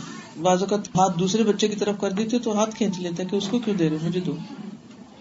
[0.41, 3.35] بعض اوقات ہاتھ دوسرے بچے کی طرف کر دیتی تو ہاتھ کھینچ لیتا ہے کہ
[3.35, 4.35] اس کو کیوں دے رہے مجھے دو۔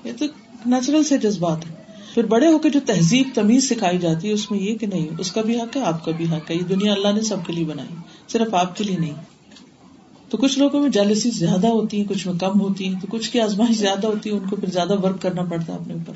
[0.05, 0.25] یہ تو
[0.67, 1.75] نیچرل سے جذبات ہے
[2.15, 5.07] پھر بڑے ہو کے جو تہذیب، تمیز سکھائی جاتی ہے، اس میں یہ کہ نہیں،
[5.19, 7.37] اس کا بھی حق ہے، آپ کا بھی حق ہے۔ یہ دنیا اللہ نے سب
[7.47, 7.95] کے لیے بنائی،
[8.29, 9.13] صرف آپ کے لیے نہیں۔
[10.29, 13.31] تو کچھ لوگوں میں جالسی زیادہ ہوتی ہے کچھ میں کم ہوتی ہے تو کچھ
[13.31, 16.13] کی آزمائش زیادہ ہوتی ہے، ان کو پھر زیادہ ورک کرنا پڑتا ہے اپنے اوپر۔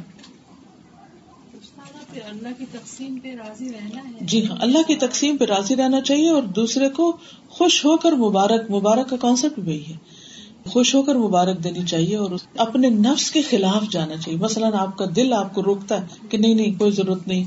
[2.15, 6.01] اللہ کی تقسیم پہ راضی رہنا ہے۔ جی ہاں اللہ کی تقسیم پہ راضی رہنا
[6.01, 7.17] چاہیے اور دوسرے کو
[7.49, 9.97] خوش ہو کر مبارک مبارک کا کانسیپٹ وہی ہے۔
[10.67, 14.99] خوش ہو کر مبارک دینی چاہیے اور اپنے نفس کے خلاف جانا چاہیے۔ مثلاً آپ
[14.99, 17.45] کا دل آپ کو روکتا ہے کہ نہیں نہیں، کوئی ضرورت نہیں۔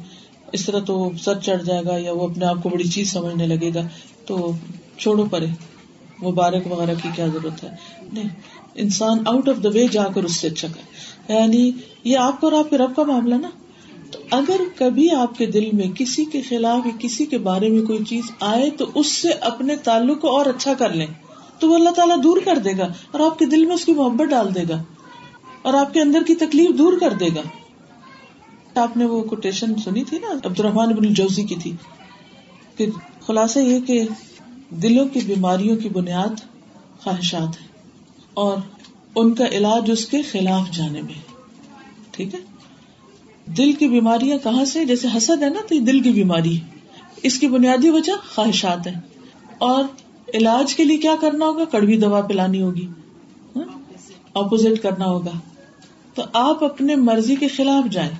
[0.52, 3.47] اس طرح تو سر چڑھ جائے گا یا وہ اپنے آپ کو بڑی چیز سمجھنے
[3.47, 3.82] لگے گا۔
[4.26, 4.52] تو
[4.97, 5.47] چھوڑو پڑے
[6.24, 7.69] مبارک وغیرہ کی کیا ضرورت ہے؟
[8.13, 8.30] نہیں،
[8.76, 11.71] انسان آؤٹ آف دا وے جا کر اس سے اچھا کر یعنی
[12.04, 13.50] یہ آپ کو اور آپ کے رب کا معاملہ نا۔
[14.12, 17.86] تو اگر کبھی آپ کے دل میں کسی کے خلاف یا کسی کے بارے میں
[17.86, 21.08] کوئی چیز آئے تو اس سے اپنے تعلق کو اور اچھا کر لیں،
[21.60, 23.93] تو وہ اللہ تعالیٰ دور کر دے گا اور آپ کے دل میں اس کی
[23.93, 24.84] محبت ڈال دے گا
[25.62, 27.41] اور آپ کے اندر کی تکلیف دور کر دے گا۔
[28.76, 31.76] آپ نے وہ کوٹیشن سنی تھی نا عبد الرحمان بن الجوزی کی تھی
[32.76, 32.88] کہ
[33.21, 34.08] خلاصہ یہ کہ
[34.69, 36.41] دلوں کی بیماریوں کی بنیاد
[37.04, 37.67] خواہشات ہے
[38.34, 38.58] اور
[39.15, 41.19] ان کا علاج اس کے خلاف جانے میں
[42.12, 42.39] ٹھیک ہے؟
[43.45, 46.60] دل کی بیماریاں کہاں سے؟ جیسے حسد ہے نا تو یہ دل کی بیماری
[47.23, 48.93] اس کی بنیادی وجہ خواہشات ہے
[49.58, 49.84] اور
[50.34, 52.88] علاج کے لیے کیا کرنا ہوگا؟ کڑوی دوا پلانی ہوگی۔
[53.56, 53.80] ہاں؟
[54.34, 55.39] اپوزٹ کرنا ہوگا۔
[56.13, 58.12] تو آپ اپنے مرضی کے خلاف جائیں۔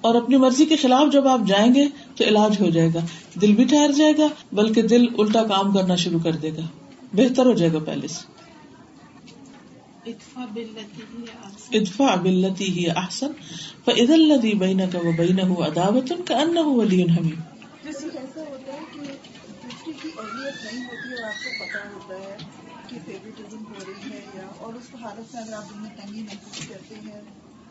[0.00, 1.86] اور اپنی مرضی کے خلاف جب آپ جائیں گے
[2.16, 3.00] تو علاج ہو جائے گا۔
[3.40, 6.66] دل بھی ٹھہر جائے گا، بلکہ دل الٹا کام کرنا شروع کر دے گا۔
[7.12, 8.35] بہتر ہو جائے گا پہلے سے۔
[11.72, 13.32] ادفا بلتی ہی احسن.
[13.84, 17.40] فعد الدی بین کا وہ بین اداوت کا ان ولی حمیم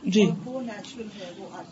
[0.03, 0.25] جی.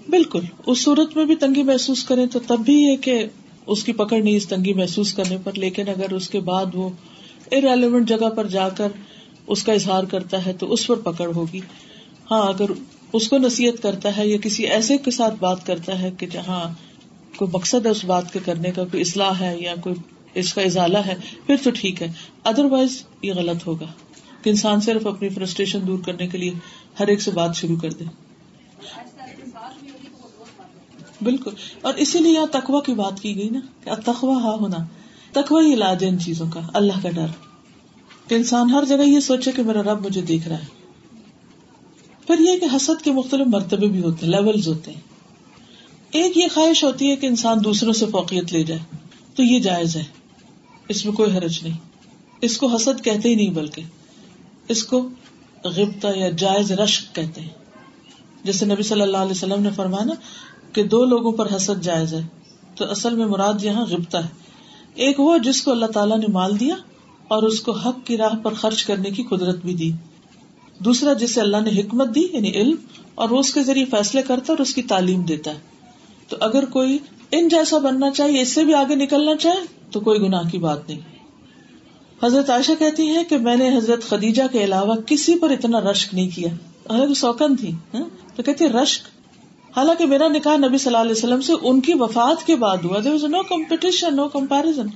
[0.10, 0.39] بالکل.
[0.65, 3.26] اس صورت میں بھی تنگی محسوس کریں تو تب بھی ہے کہ
[3.67, 6.89] اس کی پکڑ نہیں اس تنگی محسوس کرنے پر لیکن اگر اس کے بعد وہ
[7.52, 8.88] ارریلیونٹ جگہ پر جا کر
[9.48, 11.62] اس کا اظہار کرتا ہے تو اس پر پکڑ ہوگی۔
[12.32, 12.66] ہاں اگر
[13.14, 16.74] اس کو نصیحت کرتا ہے یا کسی ایسے کے ساتھ بات کرتا ہے کہ جہاں
[17.36, 19.96] کوئی مقصد ہے اس بات کے کرنے کا، کوئی اصلاح ہے یا کوئی
[20.34, 21.14] اس کا ازالہ ہے،
[21.48, 22.08] پھر تو ٹھیک ہے۔
[22.44, 23.86] ادر وائز یہ غلط ہوگا
[24.42, 26.52] کہ انسان صرف اپنی فرسٹریشن دور کرنے کے لیے
[27.00, 28.04] ہر ایک سے بات شروع کر دے۔
[31.22, 31.52] بالکل۔
[31.82, 33.60] اور اسی لیے یہاں تقوا کی بات کی گئی نا
[34.06, 34.78] تخوا ہاں ہونا۔
[35.32, 37.53] تخوا ہی علاج ہے ان چیزوں کا، اللہ کا ڈر۔
[38.28, 40.66] کہ انسان ہر جگہ یہ سوچے کہ میرا رب مجھے دیکھ رہا ہے۔
[42.28, 45.00] پھر یہ کہ حسد کے مختلف مرتبے بھی ہوتے ہیں لیولز ہوتے ہیں۔
[46.12, 48.80] ایک یہ خواہش ہوتی ہے کہ انسان دوسروں سے فوقیت لے جائے،
[49.36, 50.04] تو یہ جائز ہے۔
[50.90, 51.78] اس میں کوئی حرج نہیں۔
[52.42, 53.82] اس کو حسد کہتے ہی نہیں بلکہ
[54.68, 55.10] اس کو
[55.64, 57.50] غبتا یا جائز رشک کہتے ہیں۔
[58.44, 60.14] جیسے نبی صلی اللہ علیہ وسلم نے فرمانا
[60.74, 62.22] کہ دو لوگوں پر حسد جائز ہے،
[62.76, 64.30] تو اصل میں مراد یہاں غبتا ہے۔
[64.94, 66.76] ایک وہ جس کو اللہ تعالیٰ نے مال دیا
[67.34, 69.91] اور اس کو حق کی راہ پر خرچ کرنے کی قدرت بھی دی۔
[70.80, 72.76] دوسرا، جسے اللہ نے حکمت دی یعنی علم،
[73.15, 75.60] اور وہ اس کے ذریعے فیصلے کرتا اور اس کی تعلیم دیتا۔ ہے
[76.28, 76.98] تو اگر کوئی
[77.32, 79.60] ان جیسا بننا چاہیے اس سے بھی آگے نکلنا چاہے،
[79.91, 81.00] تو کوئی گناہ کی بات نہیں۔
[82.24, 86.13] حضرت عائشہ کہتی ہے کہ میں نے حضرت خدیجہ کے علاوہ کسی پر اتنا رشک
[86.13, 86.48] نہیں کیا۔
[86.93, 88.04] حالانکہ سوکن تھی ہاں؟
[88.36, 89.02] تو کہتی رشک؟
[89.78, 93.00] حالانکہ میرا نکاح نبی صلی اللہ علیہ وسلم سے ان کی وفات کے بعد ہوا۔
[93.04, 94.88] دیر نو کمپٹیشن نو کمپیرزن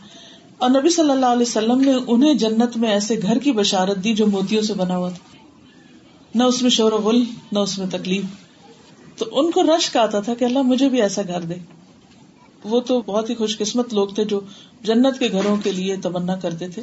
[0.57, 4.13] اور نبی صلی اللہ علیہ وسلم نے انہیں جنت میں ایسے گھر کی بشارت دی
[4.13, 5.37] جو موتیوں سے بنا ہوا تھا۔
[6.35, 8.23] نہ اس میں شور و غل، نہ اس میں تکلیف۔
[9.17, 11.55] تو ان کو رشک آتا تھا کہ اللہ مجھے بھی ایسا گھر دے۔
[12.63, 14.39] وہ تو بہت ہی خوش قسمت لوگ تھے جو
[14.83, 16.81] جنت کے گھروں کے لیے تمنا کرتے تھے۔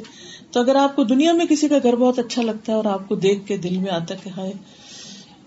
[0.51, 3.09] تو اگر آپ کو دنیا میں کسی کا گھر بہت اچھا لگتا ہے اور آپ
[3.09, 4.53] کو دیکھ کے دل میں آتا کہ ہائے،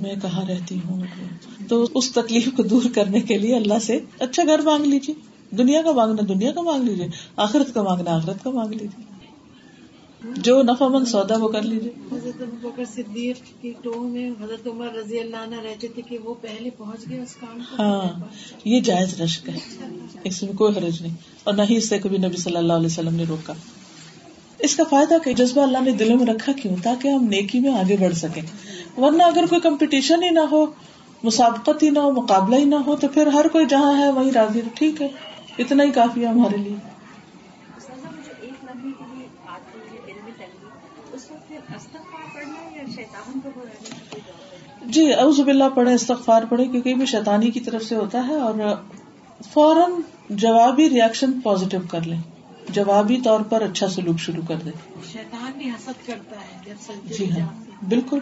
[0.00, 1.02] میں کہاں رہتی ہوں؟
[1.68, 5.82] تو اس تکلیف کو دور کرنے کے لیے اللہ سے اچھا گھر مانگ لیجیے۔ دنیا
[5.82, 9.18] کا مانگنا دنیا کا مانگ لیجیے آخرت کا مانگنا آخرت کا مانگ لیجیے
[10.36, 14.88] جو نفا مند سودا وہ کر لیجیے حضرت بکر صدیق کی ٹو میں حضرت عمر
[14.94, 18.20] رضی اللہ عنہ رہتے تھے کہ وہ پہلے پہنچ گئے اس کام ہاں
[18.64, 19.58] یہ جائز رشک ہے۔
[20.24, 22.86] اس میں کوئی حرج نہیں۔ اور نہ ہی اس سے کبھی نبی صلی اللہ علیہ
[22.86, 23.52] وسلم نے روکا۔
[24.58, 27.72] اس کا فائدہ کہ جذبہ اللہ نے دلوں میں رکھا کیوں؟ تاکہ ہم نیکی میں
[27.72, 28.42] آگے بڑھ سکیں۔
[29.00, 30.66] ورنہ اگر کوئی کمپٹیشن ہی نہ ہو
[31.22, 34.32] مسابقت ہی نہ ہو مقابلہ ہی نہ ہو تو پھر ہر کوئی جہاں ہے وہیں
[34.32, 35.08] راضی۔ ٹھیک ہے۔
[35.58, 36.76] اتنا ہی کافی ہے ہمارے لیے۔
[44.82, 48.54] جی باللہ پڑھے استغفار پڑھے کیونکہ بھی شیطانی کی طرف سے ہوتا ہے اور
[49.52, 49.92] فوراً
[50.30, 52.20] جوابی ریئیکشن پازیٹو کر لیں۔
[52.68, 54.72] جوابی طور پر اچھا سلوک شروع کر دیں۔
[55.12, 56.74] شیطان بھی حسد کرتا ہے
[57.18, 57.48] جی ہاں۔
[57.88, 58.18] بالکل۔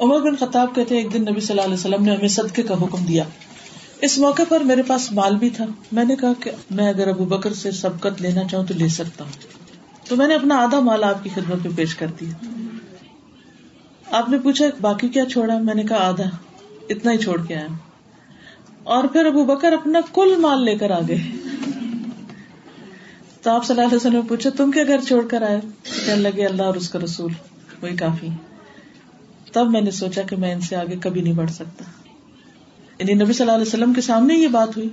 [0.00, 2.62] عمر بن خطاب کہتے ہیں ایک دن نبی صلی اللہ علیہ وسلم نے ہمیں صدقے
[2.62, 3.24] کا حکم دیا۔
[4.02, 7.24] اس موقع پر میرے پاس مال بھی تھا۔ میں نے کہا کہ میں اگر ابو
[7.24, 9.32] بکر سے سبقت لینا چاہوں تو لے سکتا ہوں۔
[10.08, 12.48] تو میں نے اپنا آدھا مال آپ کی خدمت میں پیش کر دیا۔
[14.10, 16.30] آپ نے پوچھا باقی کیا چھوڑا؟ میں نے کہا آدھا۔
[16.88, 17.66] اتنا ہی چھوڑ کے آیا۔
[18.82, 21.18] اور پھر ابو بکر اپنا کل مال لے کر آ گئے۔
[23.42, 25.60] تو آپ صلی اللہ علیہ وسلم نے پوچھا، تم کیا گھر چھوڑ کر آئے؟
[26.06, 27.32] کہنے لگے، اللہ اور اس کا رسول
[27.82, 28.28] وہی کافی
[29.52, 31.84] تب میں نے سوچا کہ میں ان سے آگے کبھی نہیں بڑھ سکتا۔
[33.00, 34.88] یعنی نبی صلی اللہ علیہ وسلم کے سامنے یہ بات ہوئی۔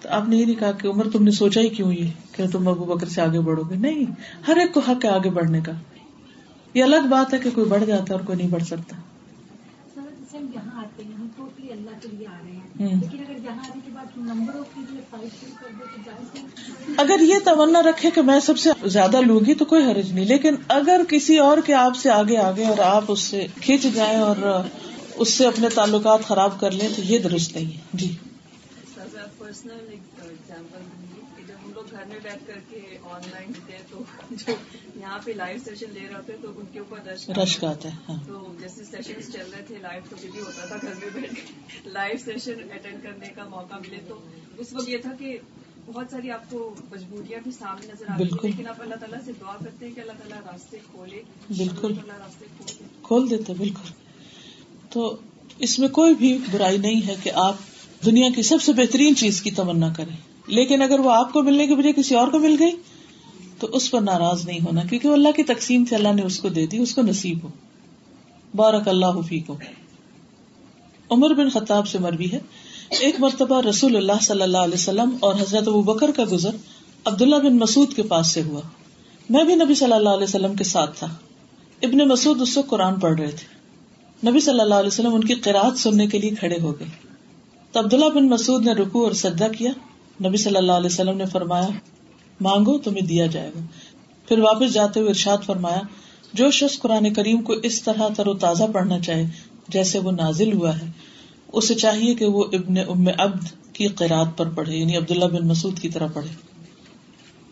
[0.00, 2.46] تو آپ نے یہ نہیں کہا کہ عمر تم نے سوچا ہی کیوں یہ؟ کہ
[2.48, 4.04] تم ابو بکر سے آگے بڑھو گے؟ نہیں
[4.48, 5.72] ہر ایک کو حق ہے آگے بڑھنے کا۔
[6.74, 8.96] یہ الگ بات ہے کہ کوئی بڑھ جاتا ہے اور کوئی نہیں بڑھ سکتا۔
[9.94, 13.02] سر جیسے ہم یہاں آتے ہیں ہم ٹوٹلی اللہ کے لیے آ رہے ہیں۔ ہوں۔
[13.02, 16.44] لیکن اگر یہاں آنے کے بعد نمبروں کی لیے فائٹ شروع کر دے تو جائز
[16.44, 20.12] ہے؟ اگر یہ تمنا رکھے کہ میں سب سے زیادہ لوں گی تو کوئی حرج
[20.12, 23.86] نہیں۔ لیکن اگر کسی اور کے آپ سے آگے آگے اور آپ اس سے کھینچ
[23.94, 24.36] جائیں اور
[25.16, 28.16] اس سے اپنے تعلقات خراب کر لیں تو یہ درست نہیں ہے۔ جی۔
[29.38, 30.78] پرسنل ایگزامپل
[31.36, 34.52] کہ جب ہم لوگ گھر میں بیٹھ کر کے آن لائن ہیں تو جو
[34.96, 37.70] یہاں پہ لائیو سیشن لے رہے ہوتے ہیں تو ان کے اوپر رش رش کا
[37.70, 40.94] آتا ہے ہاں۔ تو جیسے سیشن چل رہے تھے لائیو تو بھی ہوتا تھا گھر
[40.94, 41.40] میں بیٹھ کے۔
[41.84, 44.18] لائیو سیشن اٹینڈ کرنے کا موقع ملے تو
[44.58, 45.38] اس وقت یہ تھا کہ
[45.86, 49.32] بہت ساری آپ کو مجبوریاں بھی سامنے نظر آتی۔ ہیں لیکن آپ اللہ تعالیٰ سے
[49.40, 51.22] دعا کرتے ہیں کہ اللہ تعالیٰ راستے کھولے۔
[51.56, 52.44] بالکل۔ اللہ راستے
[53.02, 54.03] کھول دیتے بالکل۔
[54.94, 55.16] تو
[55.58, 57.54] اس میں کوئی بھی برائی نہیں ہے کہ آپ
[58.04, 61.66] دنیا کی سب سے بہترین چیز کی تمنا کریں۔ لیکن اگر وہ آپ کو ملنے
[61.66, 62.70] کے بجائے کسی اور کو مل گئی،
[63.58, 66.38] تو اس پر ناراض نہیں ہونا، کیونکہ وہ اللہ کی تقسیم سے اللہ نے اس
[66.38, 67.48] کو دے دی، اس کو نصیب ہو۔
[68.54, 69.54] بارک اللہ فیکم۔
[71.10, 72.38] عمر بن خطاب سے مروی ہے۔
[72.90, 76.50] ایک مرتبہ رسول اللہ صلی اللہ علیہ وسلم اور حضرت ابو بکر کا گزر
[77.04, 78.60] عبداللہ بن مسعود کے پاس سے ہوا۔
[79.30, 81.14] میں بھی نبی صلی اللہ علیہ وسلم کے ساتھ تھا۔
[81.82, 83.53] ابن مسعود اس وقت قرآن پڑھ رہے تھے۔
[84.28, 86.88] نبی صلی اللہ علیہ وسلم ان کی قرآت سننے کے لیے کھڑے ہو گئے۔
[87.72, 89.70] تو عبداللہ بن مسعود نے رکو اور سجدہ کیا۔
[90.28, 91.68] نبی صلی اللہ علیہ وسلم نے فرمایا،
[92.40, 93.60] مانگو تمہیں دیا جائے گا۔
[94.28, 95.80] پھر واپس جاتے ہوئے ارشاد فرمایا،
[96.32, 99.26] جو شخص قرآن کریم کو اس طرح تر و تازہ پڑھنا چاہے،
[99.68, 100.90] جیسے وہ نازل ہوا ہے،
[101.52, 105.78] اسے چاہیے کہ وہ ابن ام عبد کی قرآت پر پڑھے یعنی عبداللہ بن مسعود
[105.78, 106.28] کی طرح پڑھے۔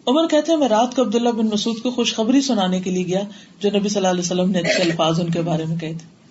[0.07, 3.21] عمر کہتے ہیں، میں رات کو عبداللہ بن مسعود کو خوشخبری سنانے کے لیے گیا،
[3.61, 6.22] جو نبی صلی اللہ علیہ وسلم نے اچھے الفاظ ان کے بارے میں کہے تھے۔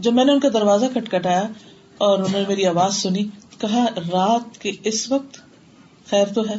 [0.00, 1.48] جب میں نے ان کا دروازہ کٹکھٹایا
[1.98, 3.24] اور انہوں نے میری آواز سنی،
[3.58, 5.38] کہا، رات کے اس وقت
[6.10, 6.54] خیر تو ہے؟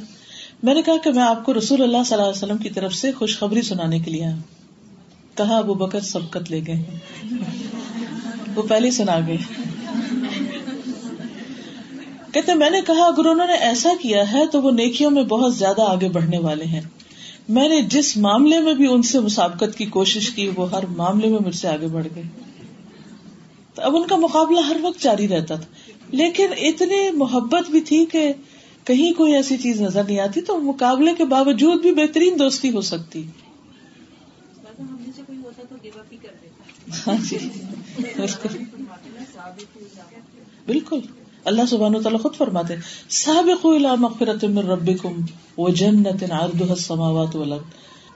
[0.64, 2.94] میں نے کہا کہ میں آپ کو رسول اللہ صلی اللہ علیہ وسلم کی طرف
[2.94, 4.36] سے خوشخبری سنانے کے لیے آیا۔
[5.36, 6.84] کہا، ابو بکر سبقت لے گئے
[8.56, 9.38] وہ پہلے سنا گئے۔
[12.32, 15.56] کہتے، میں نے کہا، اگر انہوں نے ایسا کیا ہے تو وہ نیکیوں میں بہت
[15.56, 16.82] زیادہ آگے بڑھنے والے ہیں۔
[17.50, 21.28] میں نے جس معاملے میں بھی ان سے مسابقت کی کوشش کی، وہ ہر معاملے
[21.28, 22.51] میں مجھ سے آگے بڑھ گئے۔
[23.76, 25.66] تو اب ان کا مقابلہ ہر وقت جاری رہتا تھا۔
[26.12, 28.34] لیکن اتنی محبت بھی تھی کہ
[28.84, 32.82] کہیں کوئی ایسی چیز نظر نہیں آتی تو مقابلے کے باوجود بھی بہترین دوستی ہو
[32.82, 33.24] سکتی۔
[37.08, 37.38] ہاں جی۔
[40.66, 41.00] بالکل۔
[41.46, 42.74] اللہ سبحانہ و تعالیٰ خود فرماتے
[43.64, 45.22] الى مغفرت من ربکم
[45.58, 47.64] وجنت عرضها السماوات والارض۔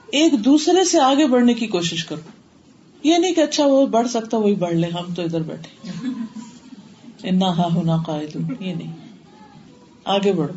[0.06, 2.35] ایک دوسرے سے آگے بڑھنے کی کوشش کرو۔
[3.06, 5.88] یہ نہیں کہ اچھا وہ بڑھ سکتا وہی بڑھ لے، ہم تو ادھر بیٹھے۔
[7.28, 8.92] انا ہا ہونا قائد یہ نہیں۔
[10.04, 10.54] آگے بڑھو۔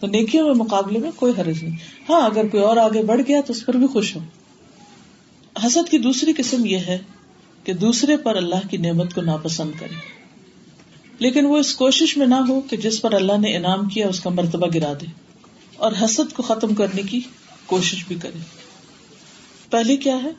[0.00, 1.76] تو نیکیوں میں مقابلے میں کوئی حرج نہیں۔
[2.08, 4.20] ہاں اگر کوئی اور آگے بڑھ گیا تو اس پر بھی خوش ہو۔
[5.66, 6.98] حسد کی دوسری قسم یہ ہے
[7.64, 9.94] کہ دوسرے پر اللہ کی نعمت کو ناپسند کرے۔
[11.18, 14.20] لیکن وہ اس کوشش میں نہ ہو کہ جس پر اللہ نے انعام کیا، اس
[14.20, 15.06] کا مرتبہ گرا دے۔
[15.76, 17.20] اور حسد کو ختم کرنے کی
[17.66, 18.38] کوشش بھی کرے۔
[19.70, 20.30] پہلی کیا ہے؟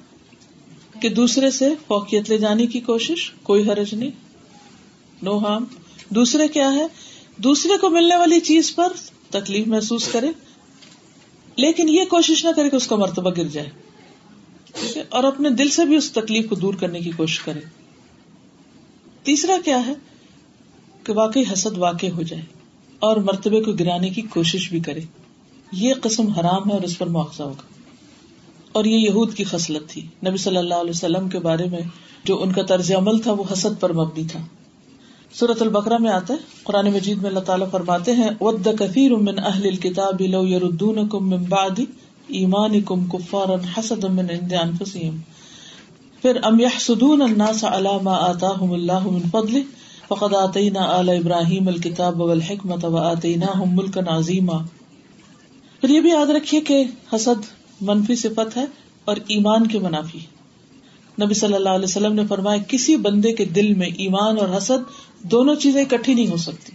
[1.02, 4.12] کہ دوسرے سے فوقیت لے جانے کی کوشش، کوئی حرج نہیں
[5.22, 5.66] نو ہارم
[6.10, 6.88] دوسرے کیا ہے؟
[7.38, 8.94] دوسرے کو ملنے والی چیز پر
[9.30, 10.32] تکلیف محسوس کرے،
[11.56, 13.70] لیکن یہ کوشش نہ کرے کہ اس کا مرتبہ گر جائے،
[14.66, 17.60] ٹھیک ہے؟ اور اپنے دل سے بھی اس تکلیف کو دور کرنے کی کوشش کرے۔
[19.24, 19.94] تیسرا کیا ہے؟
[21.04, 22.42] کہ واقعی حسد واقع ہو جائے
[23.00, 25.02] اور مرتبے کو گرانے کی کوشش بھی کرے۔
[25.72, 27.75] یہ قسم حرام ہے اور اس پر مواخذہ ہوگا۔
[28.76, 31.82] اور یہ یہود کی خصلت تھی۔ نبی صلی اللہ علیہ وسلم کے بارے میں
[32.26, 34.40] جو ان کا طرز عمل تھا، وہ حسد پر مبنی تھا۔
[35.34, 39.40] سورت البقرہ میں آتا ہے، قرآن مجید میں اللہ تعالیٰ فرماتے ہیں، ود کثیر من
[39.40, 41.80] اہل الكتاب لو يردونکم من بعد
[42.40, 45.18] ایمانکم کفارا حسدا من عند انفسهم
[46.24, 49.66] پھر ام يحسدون الناس على ما آتاهم الله من فضله
[50.08, 54.58] فقد آتینا آل ابراہیم الکتاب والحکمت و آتیناہم ملکا عظیما
[55.82, 56.82] پھر یہ بھی یاد رکھیے کہ
[57.14, 57.46] حسد
[57.82, 58.66] منفی صفت ہے
[59.06, 60.20] اور ایمان کے منافی
[61.22, 64.90] نبی صلی اللہ علیہ وسلم نے فرمایا، کسی بندے کے دل میں ایمان اور حسد
[65.22, 66.72] دونوں چیزیں اکٹھی نہیں ہو سکتی۔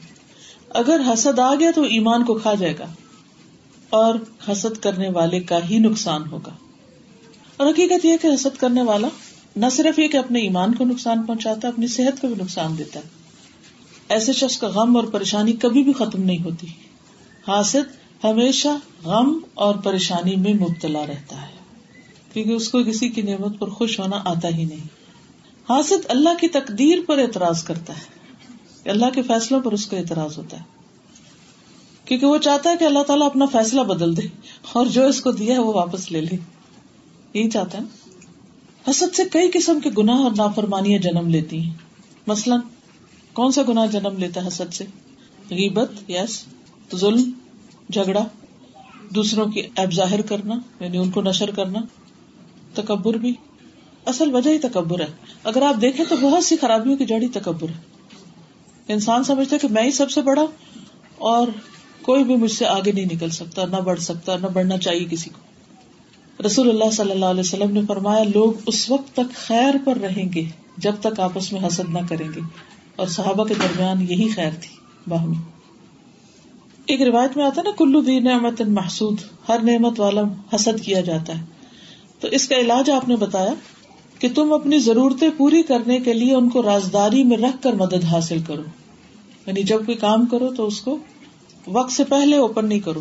[0.71, 2.87] اگر حسد آ گیا تو ایمان کو کھا جائے گا
[3.91, 4.15] اور
[4.53, 6.53] حسد کرنے والے کا ہی نقصان ہوگا۔
[7.57, 9.09] اور حقیقت یہ کہ حسد کرنے والا
[9.57, 12.79] نہ صرف یہ کہ اپنے ایمان کو نقصان پہنچاتا ہے، اپنی صحت کو بھی نقصان
[12.79, 13.05] دیتا ہے۔
[14.09, 16.67] ایسے شخص کا غم اور پریشانی کبھی بھی ختم نہیں ہوتی۔
[17.49, 18.69] حاسد ہمیشہ
[19.05, 21.53] غم اور پریشانی میں مبتلا رہتا ہے۔
[22.33, 24.87] کیونکہ اس کو کسی کی نعمت پر خوش ہونا آتا ہی نہیں۔
[25.69, 28.21] حاسد اللہ کی تقدیر پر اعتراض کرتا ہے۔
[28.91, 30.63] اللہ کے فیصلوں پر اس کو اعتراض ہوتا ہے۔
[32.05, 34.23] کیونکہ وہ چاہتا ہے کہ اللہ تعالیٰ اپنا فیصلہ بدل دے
[34.73, 36.37] اور جو اس کو دیا ہے وہ واپس لے لے۔
[37.35, 37.83] یہی چاہتا ہے
[38.91, 41.75] حسد سے کئی قسم کے گناہ اور نافرمانیاں جنم لیتی ہیں۔
[42.27, 42.61] مثلاً،
[43.33, 44.85] کون سا گناہ جنم لیتا ہے حسد سے؟
[45.51, 46.45] غیبت، یس،
[46.97, 47.31] ظلم۔
[47.93, 48.25] جھگڑا،
[49.15, 51.81] دوسروں کی ایب ظاہر کرنا یعنی ان کو نشر کرنا،
[52.75, 53.35] تکبر بھی۔
[54.07, 55.07] اصل وجہ ہی تکبر ہے۔
[55.45, 57.81] اگر آپ دیکھیں تو بہت سی خرابیوں کی جڑی تکبر ہے۔
[58.89, 60.43] انسان سمجھتا کہ میں ہی سب سے بڑا
[61.19, 61.49] اور
[62.03, 65.31] کوئی بھی مجھ سے آگے نہیں نکل سکتا، نہ بڑھ سکتا، نہ بڑھنا چاہیے کسی
[65.31, 65.41] کو۔
[66.47, 70.33] رسول اللہ صلی اللہ علیہ وسلم نے فرمایا، لوگ اس وقت تک خیر پر رہیں
[70.35, 70.45] گے
[70.77, 72.41] جب تک آپس میں حسد نہ کریں گے۔
[72.97, 74.77] اور صحابہ کے درمیان یہی خیر تھی،
[75.07, 75.60] باہمی۔
[76.91, 80.23] ایک روایت میں آتا نا، کلو دی نعمت محسود، ہر نعمت والا
[80.55, 81.45] حسد کیا جاتا ہے۔
[82.21, 83.55] تو اس کا علاج آپ نے بتایا
[84.19, 88.05] کہ تم اپنی ضرورتیں پوری کرنے کے لیے ان کو رازداری میں رکھ کر مدد
[88.05, 88.63] حاصل کرو۔
[89.47, 90.99] یعنی جب کوئی کام کرو تو اس کو
[91.67, 93.01] وقت سے پہلے اوپن نہیں کرو۔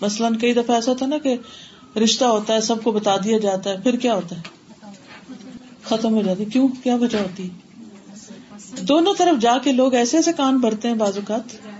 [0.00, 1.36] مثلاً کئی دفعہ ایسا تھا نا کہ
[1.98, 4.42] رشتہ ہوتا ہے، سب کو بتا دیا جاتا ہے، پھر کیا ہوتا ہے؟
[5.84, 7.48] ختم ہو جاتی۔ کیوں؟ کیا وجہ ہوتی؟
[8.82, 11.73] دونوں طرف جا کے لوگ ایسے ایسے کان بھرتے ہیں بازوقات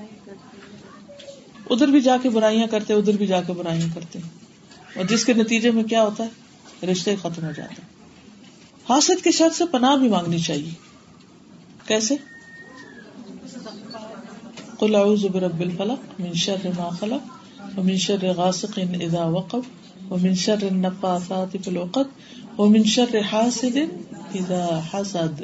[1.70, 4.18] ادھر بھی جا کے برائیاں کرتے ادھر بھی جا کے برائیاں کرتے
[4.96, 7.94] اور جس کے نتیجے میں کیا ہوتا ہے؟ رشتے ختم ہو جاتے ہیں۔
[8.88, 10.70] حاصل کے شرط سے پناہ بھی مانگنی چاہیے۔
[11.86, 12.16] کیسے؟
[14.78, 17.44] قل اعوذ برب الفلق من شر ما خلق
[17.78, 19.60] ومن شر غاسق اذا وقب
[20.10, 22.04] ومن شر النفاثات في العقد
[22.58, 23.76] ومن شر حاسد
[24.34, 25.42] اذا حسد۔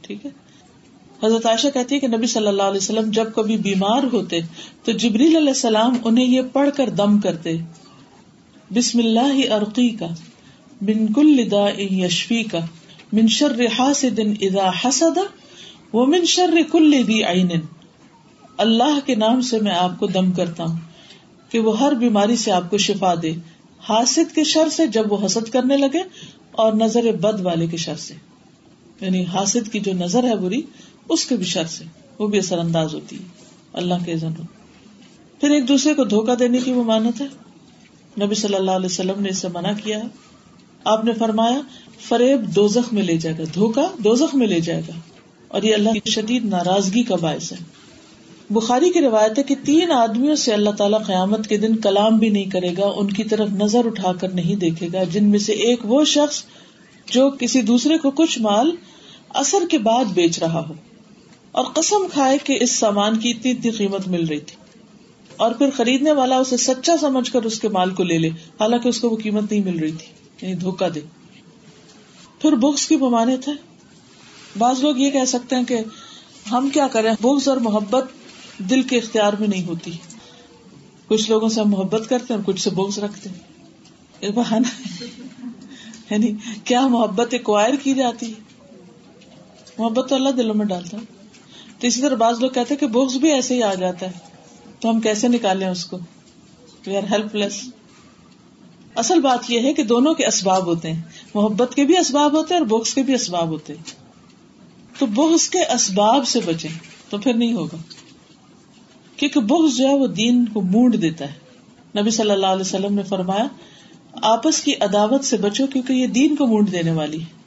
[0.00, 0.30] ٹھیک ہے؟
[1.24, 4.40] حضرت عائشہ کہتی ہے کہ نبی صلی اللہ علیہ وسلم جب کبھی بیمار ہوتے
[4.84, 7.56] تو جبریل علیہ السلام انہیں یہ پڑھ کر دم کرتے۔
[8.74, 10.06] بسم اللہ عرقی کا
[10.80, 12.58] من کل دا یشفی کا
[13.12, 15.18] من شر حاسد اذا حسد
[15.92, 17.50] وہ من شر کل دی عین۔
[18.58, 20.76] اللہ کے نام سے میں آپ کو دم کرتا ہوں
[21.48, 23.32] کہ وہ ہر بیماری سے آپ کو شفا دے۔
[23.88, 26.02] حاسد کے شر سے جب وہ حسد کرنے لگے
[26.52, 28.14] اور نظر بد والے کے شر سے۔
[29.00, 30.62] یعنی حاسد کی جو نظر ہے بری
[31.12, 31.84] اس کے بھی شر سے،
[32.18, 33.24] وہ بھی اثر انداز ہوتی ہے۔
[33.72, 34.42] اللہ کے ہو۔
[35.40, 37.26] پھر ایک دوسرے کو دھوکا دینے کی وہ مانت ہے۔
[38.24, 40.08] نبی صلی اللہ علیہ وسلم نے اسے منع کیا ہے۔
[40.84, 41.60] آپ نے فرمایا،
[42.08, 44.92] فریب دوزخ میں لے جائے گا دھوکا دو زخ میں لے جائے گا۔
[45.48, 47.56] اور یہ اللہ کی شدید ناراضگی کا باعث ہے۔
[48.50, 52.28] بخاری کی روایت ہے کہ تین آدمیوں سے اللہ تعالیٰ قیامت کے دن کلام بھی
[52.28, 55.52] نہیں کرے گا، ان کی طرف نظر اٹھا کر نہیں دیکھے گا۔ جن میں سے
[55.52, 56.44] ایک وہ شخص
[57.06, 58.70] جو کسی دوسرے کو کچھ مال
[59.28, 60.74] اثر کے بعد بیچ رہا ہو۔
[61.52, 64.56] اور قسم کھائے کہ اس سامان کی اتنی اتنی قیمت مل رہی تھی۔
[65.36, 68.88] اور پھر خریدنے والا اسے سچا سمجھ کر اس کے مال کو لے لے، حالانکہ
[68.88, 70.06] اس کو وہ قیمت نہیں مل رہی تھی
[70.42, 71.00] یعنی دھوکا دے۔
[72.38, 73.52] پھر بکس کی ممانت ہے
[74.58, 75.78] بعض لوگ یہ کہہ سکتے ہیں کہ
[76.50, 78.04] ہم کیا کریں بکس اور محبت
[78.58, 79.90] دل کے اختیار میں نہیں ہوتی۔
[81.08, 83.52] کچھ لوگوں سے ہم محبت کرتے ہیں اور کچھ سے بکس رکھتے ہیں۔
[84.30, 84.92] بہانا
[86.10, 86.32] یعنی
[86.64, 88.40] کیا محبت ایکوائر کی جاتی ہے؟
[89.78, 91.11] محبت تو اللہ دلوں میں ڈالتا ہے۔
[91.82, 94.12] تو اسی طرح بعض لوگ کہتے ہیں کہ بکس بھی ایسے ہی آ جاتا ہے۔
[94.80, 95.98] تو ہم کیسے نکالیں اس کو؟
[96.86, 97.60] وی آر ہیلپ لیس
[98.94, 101.02] اصل بات یہ ہے کہ دونوں کے اسباب ہوتے ہیں۔
[101.34, 103.82] محبت کے بھی اسباب ہوتے ہیں اور بکس کے بھی اسباب ہوتے ہیں۔
[104.98, 106.68] تو بغض کے اسباب سے بچے
[107.10, 107.76] تو پھر نہیں ہوگا۔
[109.16, 111.34] کیونکہ بغض جو ہے وہ دین کو مونڈ دیتا ہے۔
[112.00, 113.46] نبی صلی اللہ علیہ وسلم نے فرمایا،
[114.12, 117.41] آپس کی عداوت سے بچو کیونکہ یہ دین کو مونڈ دینے والی ہے۔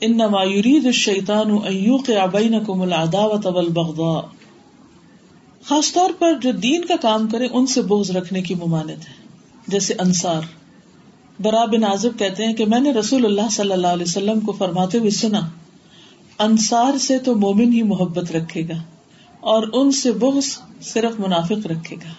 [0.00, 0.44] ان نما
[0.90, 1.58] شیتان
[5.64, 9.26] خاص طور پر جو دین کا کام کرے، ان سے بوجھ رکھنے کی ممانت ہے۔
[9.68, 10.42] جیسے انصار۔
[11.40, 14.52] برا بن عازب کہتے ہیں کہ میں نے رسول اللہ صلی اللہ علیہ وسلم کو
[14.52, 15.40] فرماتے ہوئے سنا،
[16.38, 18.82] انصار سے تو مومن ہی محبت رکھے گا
[19.40, 22.12] اور ان سے بغض صرف منافق رکھے گا۔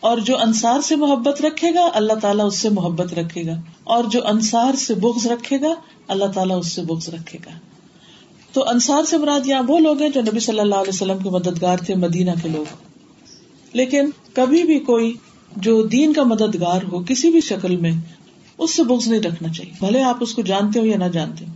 [0.00, 4.04] اور جو انصار سے محبت رکھے گا، اللہ تعالیٰ اس سے محبت رکھے گا۔ اور
[4.04, 5.74] جو انصار سے بغض رکھے گا
[6.08, 7.50] اللہ تعالیٰ اس سے بغض رکھے گا۔
[8.52, 11.30] تو انصار سے مراد یہاں وہ لوگ ہیں جو نبی صلی اللہ علیہ وسلم کے
[11.30, 12.76] مددگار تھے، مدینہ کے لوگ۔
[13.72, 15.14] لیکن کبھی بھی کوئی
[15.56, 17.92] جو دین کا مددگار ہو کسی بھی شکل میں،
[18.58, 21.44] اس سے بغض نہیں رکھنا چاہیے۔ بھلے آپ اس کو جانتے ہو یا نہ جانتے
[21.44, 21.52] ہو۔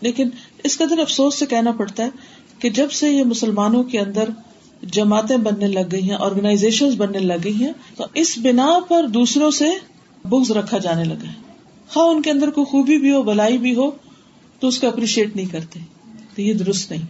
[0.00, 0.28] لیکن
[0.64, 2.08] اس قدر افسوس سے کہنا پڑتا ہے
[2.58, 4.24] کہ جب سے یہ مسلمانوں کے اندر
[4.82, 9.50] جماعتیں بننے لگ گئی ہیں آرگنائزیشن بننے لگ گئی ہیں، تو اس بنا پر دوسروں
[9.50, 9.70] سے
[10.24, 11.51] بغض رکھا جانے لگا ہے۔
[11.96, 13.90] ہاں ان کے اندر کوئی خوبی بھی ہو، بلائی بھی ہو،
[14.60, 15.80] تو اس کو اپریشیٹ نہیں کرتے۔
[16.36, 17.02] تو یہ درست نہیں۔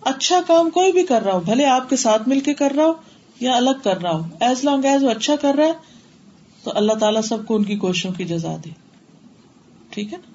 [0.00, 2.84] اچھا کام کوئی بھی کر رہا ہو، بھلے آپ کے ساتھ مل کے کر رہا
[2.84, 2.92] ہو
[3.40, 5.72] یا الگ کر رہا ہو ایز لانگ ایز وہ اچھا کر رہا ہے،
[6.62, 8.70] تو اللہ تعالیٰ سب کو ان کی کوششوں کی جزا دے۔
[9.90, 10.32] ٹھیک ہے؟ نا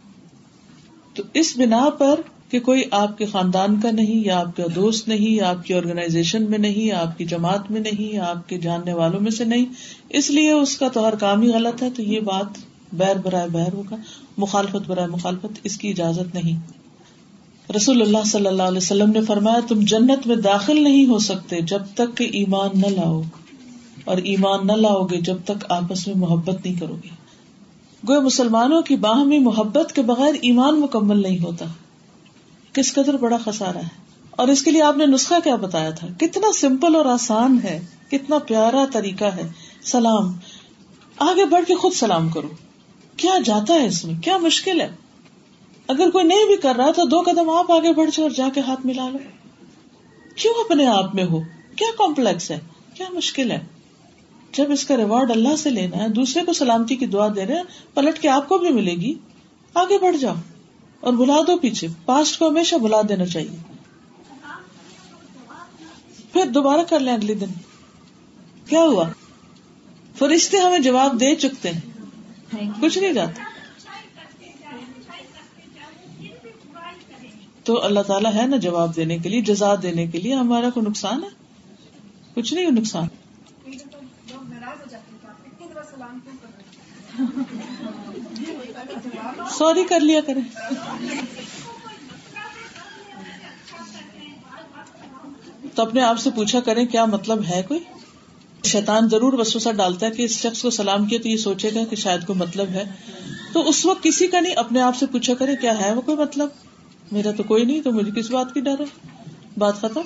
[1.14, 5.08] تو اس بنا پر کہ کوئی آپ کے خاندان کا نہیں، یا آپ کا دوست
[5.08, 8.50] نہیں، یا آپ کی آرگنائزیشن میں نہیں، یا آپ کی جماعت میں نہیں، یا آپ
[8.50, 9.66] کے جاننے والوں میں سے نہیں،
[10.10, 12.48] اس لیے اس کا تو ہر کام ہی غلط ہے، تو یہ بات
[12.94, 13.96] بیر برائے بیر ہوگا،
[14.38, 16.80] مخالفت برائے مخالفت، اس کی اجازت نہیں۔
[17.76, 21.62] رسول اللہ صلی اللہ علیہ وسلم نے فرمایا، تم جنت میں داخل نہیں ہو سکتے
[21.62, 23.22] جب تک کہ ایمان نہ لاؤ۔
[24.06, 27.10] اور ایمان نہ لاؤ گے جب تک آپس میں محبت نہیں کرو گے۔
[28.08, 31.66] گوئے مسلمانوں کی باہمی محبت کے بغیر ایمان مکمل نہیں ہوتا۔
[32.74, 33.88] کس قدر بڑا خسارا ہے۔
[34.32, 37.86] اور اس کے لیے آپ نے نسخہ کیا بتایا تھا۔ کتنا سمپل اور آسان ہے،
[38.12, 39.52] کتنا پیارا طریقہ ہے۔
[39.84, 40.34] سلام۔
[41.18, 42.48] آگے بڑھ کے خود سلام کرو۔
[43.20, 44.96] کیا جاتا ہے اس میں؟ کیا مشکل ہے؟
[45.88, 48.50] اگر کوئی نہیں بھی کر رہا تو دو قدم آپ آگے بڑھ جاؤ اور جا
[48.54, 49.18] کے ہاتھ ملا لو۔
[50.36, 51.40] کیوں اپنے آپ میں ہو؟
[51.76, 52.60] کیا کمپلیکس ہے؟
[52.94, 53.66] کیا مشکل ہے؟
[54.58, 57.56] جب اس کا ریوارڈ اللہ سے لینا ہے، دوسرے کو سلامتی کی دعا دے رہے
[57.56, 57.64] ہیں،
[57.94, 59.14] پلٹ کے آپ کو بھی ملے گی۔
[59.74, 60.36] آگے بڑھ جاؤ۔
[61.00, 63.74] اور بلا دو پیچھے۔ پاسٹ کو ہمیشہ بلا دینا چاہیے۔
[66.34, 67.50] پھر دوبارہ کر لیں اگلے دن۔
[68.70, 69.10] کیا ہوا؟
[70.18, 71.99] فرشتے ہمیں جواب دے چکتے ہیں۔
[72.82, 73.44] کچھ نہیں جاتا۔
[77.64, 80.86] تو اللہ تعالیٰ ہے نا جواب دینے کے لیے، جزا دینے کے لیے، ہمارا کوئی
[80.86, 81.30] نقصان ہے؟
[82.34, 83.08] کچھ نہیں، نقصان۔
[89.58, 90.42] سوری، کر لیا کریں۔
[95.76, 97.80] تو اپنے آپ سے پوچھا کریں، کیا مطلب ہے کوئی؟
[98.66, 101.80] شیطان ضرور وسوسہ ڈالتا ہے کہ اس شخص کو سلام کیا تو یہ سوچے گا
[101.90, 102.84] کہ شاید کوئی مطلب ہے۔
[103.54, 106.18] تو اس وقت کسی کا نہیں اپنے آپ سے پوچھا کرے کیا ہے وہ کوئی
[106.18, 106.50] مطلب؟
[107.12, 108.86] میرا تو کوئی نہیں تو مجھے کس بات کی ڈر ہے؟
[109.58, 110.02] بات ختم۔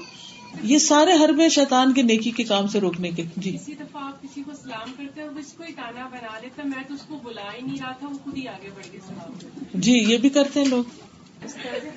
[0.63, 4.03] یہ سارے ہر میں شیطان کے نیکی کے کام سے روکنے کے۔ جی۔ کسی دفعہ
[4.03, 7.19] آپ کسی کو سلام کرتے ہیں اس کو تانا بنا لیتا میں تو اس کو
[7.23, 9.31] بلا ہی نہیں رہا تھا وہ خود ہی آگے بڑھ کے سلام
[9.73, 10.83] جی یہ بھی کرتے ہیں لوگ۔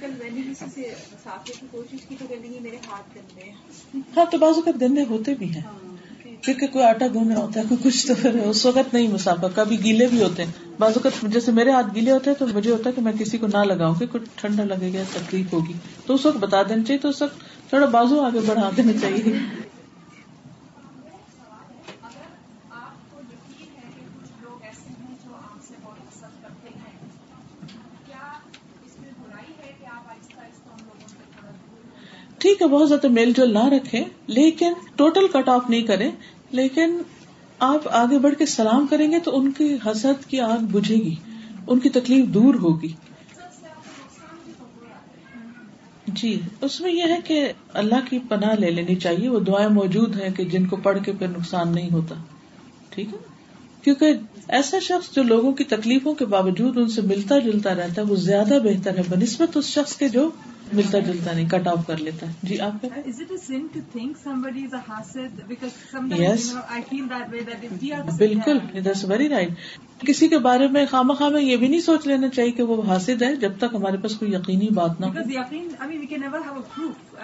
[0.01, 3.51] کل میں نے کسی سے مسافر کی کوشش کی تو کہنے میرے ہاتھ گندے
[4.17, 5.63] ہاں تو بازو کا گندے ہوتے بھی ہیں۔
[6.43, 9.85] کیونکہ کوئی آٹا گونا ہوتا ہے، کوئی کچھ تو پھر اس وقت نہیں مسافر، کبھی
[9.85, 12.91] گیلے بھی ہوتے ہیں۔ بازو کا جیسے میرے ہاتھ گیلے ہوتے ہیں تو مجھے ہوتا
[12.91, 15.73] ہے کہ میں کسی کو نہ لگاؤں کہ کچھ ٹھنڈا لگے گا، تکلیف ہوگی۔
[16.07, 19.33] تو اس وقت بتا دینا چاہیے، تو اس وقت تھوڑا بازو آگے بڑھا دینا چاہیے۔
[32.47, 36.11] ٹھیک ہے بہت زیادہ میل جول نہ رکھے لیکن ٹوٹل کٹ آف نہیں کرے
[36.51, 36.99] لیکن
[37.59, 41.15] آپ آگے بڑھ کے سلام کریں گے تو ان کی حسد کی آگ بجھے گی،
[41.67, 42.93] ان کی تکلیف دور ہوگی۔
[46.07, 50.21] جی اس میں یہ ہے کہ اللہ کی پناہ لے لینی چاہیے، وہ دعائیں موجود
[50.21, 52.15] ہیں کہ جن کو پڑھ کے پھر نقصان نہیں ہوتا۔
[52.91, 53.19] ٹھیک ہے؟
[53.83, 54.13] کیونکہ
[54.49, 58.17] ایسا شخص جو لوگوں کی تکلیفوں کے باوجود ان سے ملتا جلتا رہتا ہے، وہ
[58.17, 60.31] زیادہ بہتر ہے، بنسبت اس شخص کے جو
[60.73, 62.87] ملتا جلتا نہیں کٹ آف کر لیتا۔ ہے جی آپ
[68.19, 68.59] بالکل
[69.09, 69.51] ویری رائٹ
[69.99, 72.83] کسی کے بارے میں خام خواہ میں یہ بھی نہیں سوچ لینا چاہیے کہ وہ
[72.89, 75.07] حاصل ہے جب تک ہمارے پاس کوئی یقینی بات نہ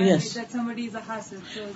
[0.00, 0.38] یس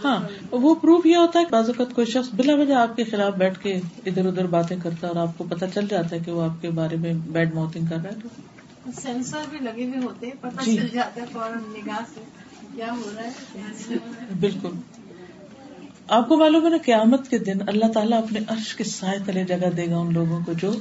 [0.04, 3.34] ہاں وہ پروف یہ ہوتا ہے بعض اوقات کوئی شخص بلا وجہ آپ کے خلاف
[3.34, 6.32] بیٹھ کے ادھر ادھر باتیں کرتا ہے اور آپ کو پتا چل جاتا ہے کہ
[6.32, 8.55] وہ آپ کے بارے میں بیڈ ماؤتنگ کر رہا ہے۔
[8.94, 12.20] سینسر بھی لگے ہوئے ہوتے پتہ جی۔ چل جاتا ہے فوراً نگاہ سے
[12.74, 13.94] کیا ہو رہا ہے۔
[14.40, 14.70] بالکل۔
[16.08, 19.44] آپ کو معلوم ہے نا قیامت کے دن اللہ تعالیٰ اپنے عرش کے سائے تلے
[19.44, 20.72] جگہ دے گا ان لوگوں کو جو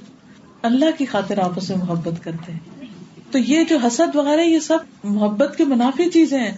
[0.61, 2.85] اللہ کی خاطر آپس میں محبت کرتے ہیں۔
[3.31, 6.57] تو یہ جو حسد وغیرہ یہ سب محبت کے منافی چیزیں ہیں۔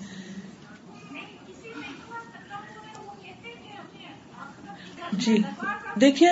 [5.12, 5.38] جی۔
[6.02, 6.30] دیکھیے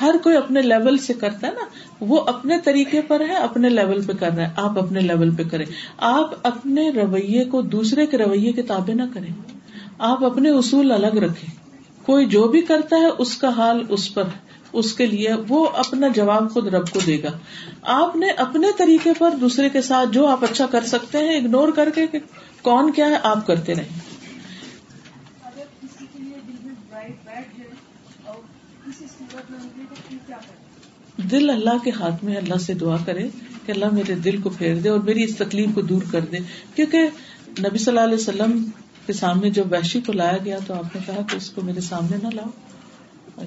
[0.00, 1.64] ہر کوئی اپنے لیول سے کرتا ہے نا،
[2.00, 5.42] وہ اپنے طریقے پر ہے، اپنے لیول پہ کر رہا ہے۔ آپ اپنے لیول پہ
[5.44, 5.66] کریں۔
[5.96, 9.32] آپ اپنے رویے کو دوسرے کے رویے کے تابع نہ کریں۔
[9.98, 11.54] آپ اپنے اصول الگ رکھیں۔
[12.06, 14.22] کوئی جو بھی کرتا ہے، اس کا حال اس پر
[14.72, 17.38] اس کے لیے وہ اپنا جواب خود رب کو دے گا۔
[17.82, 21.68] آپ نے اپنے طریقے پر دوسرے کے ساتھ جو آپ اچھا کر سکتے ہیں اگنور
[21.68, 22.18] کر کے کہ
[22.62, 23.98] کون کیا ہے، آپ کرتے رہیں
[25.44, 27.70] اگر کسی کے لیے دل میں برائی بیٹھ جائے
[28.24, 28.36] اور
[28.86, 32.74] کسی صورت میں نکلے تو پھر کیا کریں دل اللہ کے ہاتھ میں اللہ سے
[32.74, 33.28] دعا کرے
[33.66, 36.38] کہ اللہ میرے دل کو پھیر دے اور میری اس تکلیف کو دور کر دے۔
[36.74, 36.98] کیونکہ
[37.58, 38.70] نبی صلی اللہ علیہ وسلم
[39.06, 41.80] کے سامنے جب وحشی کو لایا گیا تو آپ نے کہا کہ اس کو میرے
[41.80, 42.50] سامنے نہ لاؤ۔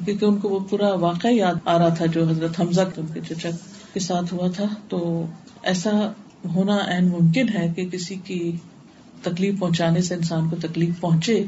[0.06, 2.82] کیونکہ ان کو وہ پورا واقعہ یاد آ رہا تھا جو حضرت حمزہ
[3.14, 3.50] کے چچا
[3.94, 5.26] کے ساتھ ہوا تھا۔ تو
[5.64, 6.12] ایسا
[6.56, 8.52] ہونا این ممکن ہے کہ کسی کی
[9.22, 11.46] تکلیف پہنچانے سے انسان کو تکلیف پہنچے۔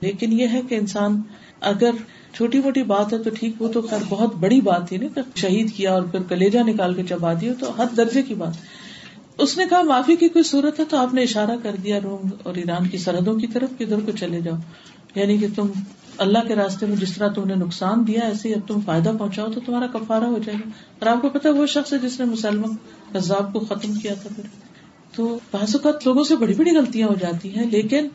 [0.00, 1.22] لیکن یہ ہے کہ انسان
[1.60, 1.90] اگر
[2.32, 5.22] چھوٹی موٹی بات ہے تو ٹھیک، وہ تو خیر بہت بڑی بات تھی نا، کہ
[5.34, 8.52] شہید کیا اور پھر کلیجا نکال کے چبا دیا تو حد درجے کی بات۔
[9.38, 12.28] اس نے کہا، معافی کی کوئی صورت ہے تو آپ نے اشارہ کر دیا روم
[12.42, 14.54] اور ایران کی سرحدوں کی طرف کدھر کو چلے جاؤ۔
[15.14, 15.66] یعنی کہ تم
[16.18, 19.12] اللہ کے راستے میں جس طرح تم نے نقصان دیا، ایسے ہی اب تم فائدہ
[19.18, 22.20] پہنچاؤ تو تمہارا کفارا ہو جائے گا۔ اور آپ کو پتا وہ شخص ہے جس
[22.20, 22.70] نے مسلمان
[23.14, 24.44] عذاب کو ختم کیا تھا پھر۔
[25.16, 28.08] تو بعض اوقات لوگوں سے بڑی بڑی غلطیاں ہو جاتی ہیں، لیکن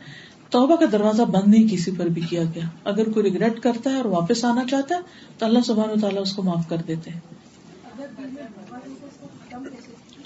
[0.52, 3.96] توبہ کا دروازہ بند نہیں کسی پر بھی کیا گیا۔ اگر کوئی ریگریٹ کرتا ہے
[3.96, 5.00] اور واپس آنا چاہتا ہے،
[5.38, 7.20] تو اللہ سبحان و تعالیٰ اس کو معاف کر دیتے ہیں۔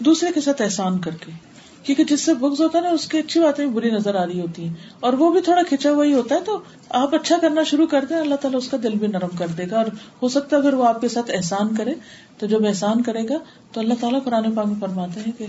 [0.00, 1.32] دوسرے کے ساتھ احسان کر کے،
[1.82, 4.26] کیونکہ جس سے بغض ہوتا ہے نا، اس کی اچھی باتیں بھی بری نظر آ
[4.26, 7.36] رہی ہوتی ہیں۔ اور وہ بھی تھوڑا کھچا ہوا ہی ہوتا ہے، تو آپ اچھا
[7.40, 9.86] کرنا شروع کر دیں، اللہ تعالیٰ اس کا دل بھی نرم کر دے گا۔ اور
[10.22, 11.94] ہو سکتا ہے اگر وہ آپ کے ساتھ احسان کرے،
[12.38, 13.34] تو جب احسان کرے گا،
[13.72, 15.46] تو اللہ تعالیٰ قرآن پاک میں فرماتے ہیں کہ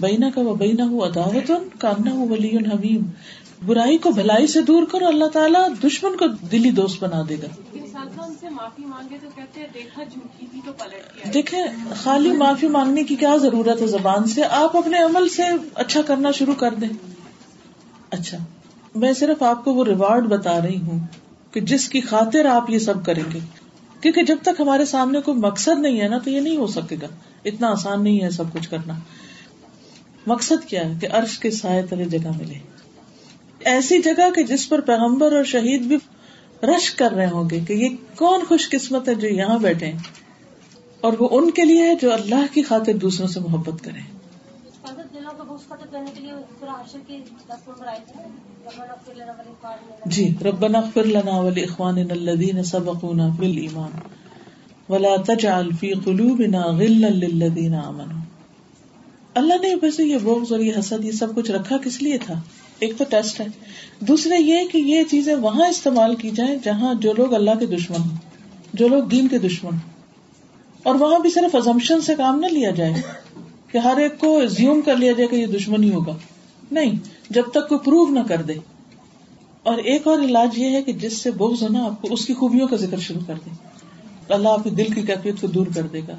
[0.00, 3.02] بینا کا وہ بینا عداوت کامنا ہوں ولی حمیم
[3.66, 7.46] برائی کو بھلائی سے دور کرو اللہ تعالیٰ دشمن کو دلی دوست بنا دے گا۔
[11.34, 11.64] دیکھیں
[11.96, 15.42] خالی معافی مانگنے کی کیا ضرورت ہے زبان سے؟ آپ اپنے عمل سے
[15.74, 16.88] اچھا کرنا شروع کر دیں۔
[18.10, 18.38] اچھا
[18.94, 20.98] میں صرف آپ کو وہ ریوارڈ بتا رہی ہوں
[21.50, 23.38] کہ جس کی خاطر آپ یہ سب کریں گے۔
[24.04, 26.96] کیونکہ جب تک ہمارے سامنے کوئی مقصد نہیں ہے نا، تو یہ نہیں ہو سکے
[27.02, 27.06] گا۔
[27.44, 28.94] اتنا آسان نہیں ہے سب کچھ کرنا۔
[30.26, 32.54] مقصد کیا ہے؟ کہ عرش کے سائے تلے جگہ ملے۔
[33.64, 35.96] ایسی جگہ کہ جس پر پیغمبر اور شہید بھی
[36.62, 39.92] رش کر رہے ہوں گے کہ یہ کون خوش قسمت ہے جو یہاں بیٹھے
[41.00, 44.00] اور وہ ان کے لیے ہے جو اللہ کی خاطر دوسروں سے محبت کرے
[50.06, 53.98] جی ربنا اغفر لنا ولاخواننا الذين سبقونا بالایمان
[54.88, 58.20] ولا تجعل في قلوبنا غلا للذين امنوا
[59.34, 62.34] اللہ نے ویسے یہ بغض اور یہ حسد، یہ سب کچھ رکھا کس لیے تھا؟
[62.78, 63.46] ایک تو ٹیسٹ ہے.
[64.00, 68.00] دوسرے یہ کہ یہ چیزیں وہاں استعمال کی جائیں جہاں جو لوگ اللہ کے دشمن
[68.00, 68.16] ہوں
[68.72, 69.80] جو لوگ دین کے دشمن ہوں
[70.82, 73.02] اور وہاں بھی صرف ازمپشن سے کام نہ لیا جائے.
[73.74, 76.16] کہ ہر ایک کو زیوم کر لیا جائے کہ یہ دشمن ہی ہوگا۔
[76.70, 76.92] نہیں،
[77.30, 78.52] جب تک کوئی پروو نہ کر دے۔
[79.62, 82.26] اور ایک اور علاج یہ ہے کہ جس سے بغض ہو نا، آپ کو اس
[82.26, 83.50] کی خوبیوں کا ذکر شروع کر دے۔
[84.34, 86.16] اللہ آپ کے دل کی کیفیت کو دور کر دے گا۔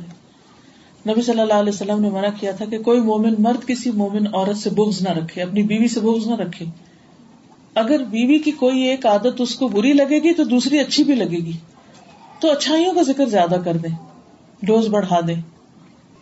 [1.10, 4.28] نبی صلی اللہ علیہ وسلم نے منع کیا تھا کہ کوئی مومن مرد کسی مومن
[4.36, 6.66] عورت سے بغض نہ رکھے، اپنی بیوی سے بغض نہ رکھے۔
[7.76, 11.16] اگر بیوی کی کوئی ایک عادت اس کو بری لگے گی تو دوسری اچھی بھی
[11.16, 11.52] لگے گی۔
[12.40, 13.96] تو اچھائیوں کا ذکر زیادہ کر دیں
[14.64, 15.55] ڈوز بڑھا دیں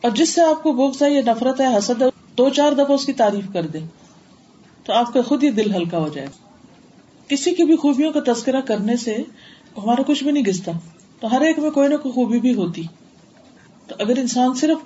[0.04, 2.92] اور جس سے آپ کو بغض ہے یا نفرت ہے، حسد ہے، دو چار دفعہ
[2.92, 3.88] اس کی تعریف کر دیں،
[4.84, 6.28] تو آپ کا خود ہی دل ہلکا ہو جائے
[7.28, 9.18] کسی کی بھی خوبیوں کا تذکرہ کرنے سے
[9.78, 10.72] ہمارا کچھ بھی نہیں گستا
[11.20, 12.84] تو ہر ایک میں کوئی نہ کوئی خوبی بھی ہوتی۔
[13.88, 14.78] تو اگر انسان صرف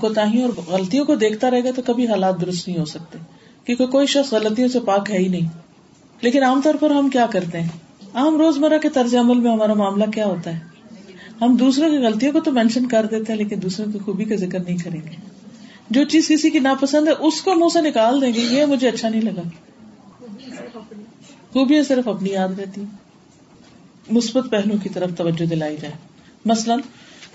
[0.00, 3.18] کوتاہیوں اور غلطیوں کو دیکھتا رہے گا تو کبھی حالات درست نہیں ہو سکتے۔
[3.64, 5.48] کیونکہ کوئی شخص غلطیوں سے پاک ہے ہی نہیں۔
[6.20, 7.68] لیکن عام طور پر ہم کیا کرتے ہیں؟
[8.14, 10.67] عام روزمرہ کے طرز عمل میں ہمارا معاملہ کیا ہوتا ہے؟
[11.40, 14.36] ہم دوسروں کی غلطیوں کو تو مینشن کر دیتے ہیں، لیکن دوسروں کی خوبی کا
[14.36, 15.16] ذکر نہیں کریں گے۔
[15.90, 18.88] جو چیز کسی کی ناپسند ہے، اس کو منہ سے نکال دیں گے۔ یہ مجھے
[18.88, 19.42] اچھا نہیں لگا۔
[21.52, 22.84] خوبیاں صرف اپنی یاد رہتی
[24.10, 25.94] مثبت پہلو کی طرف توجہ دلائی جائے۔
[26.44, 26.80] مثلاً،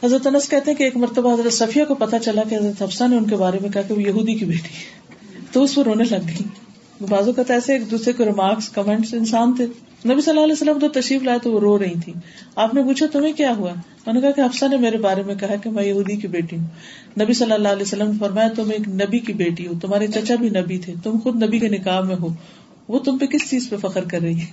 [0.04, 3.04] حضرت انس کہتے ہیں کہ ایک مرتبہ حضرت صفیہ کو پتا چلا کہ حضرت حفصہ
[3.04, 5.04] نے ان کے بارے میں کہا کہ وہ یہودی کی بیٹی ہے۔
[5.52, 6.48] تو اس پر رونے لگ گئی۔
[7.10, 9.68] بازو کا ایسے ایک دوسرے کو ریمارکس کمنٹس انسان تھے
[10.06, 12.14] نبی صلی اللہ علیہ وسلم تو تشریف لائے تو وہ رو رہی تھی
[12.56, 13.74] آپ نے پوچھا، تمہیں کیا ہوا؟
[14.06, 16.58] میں نے کہا کہ حفصہ نے میرے بارے میں کہا کہ میں یہودی کی بیٹی
[16.58, 16.68] ہوں۔
[17.22, 20.36] نبی صلی اللہ علیہ وسلم نے فرمایا، تم ایک نبی کی بیٹی ہو۔ تمہارے چچا
[20.36, 22.28] بھی نبی تھے۔ تم خود نبی کے نکاح میں ہو۔
[22.88, 24.46] وہ تم پہ کس چیز پہ فخر کر رہی ہے؟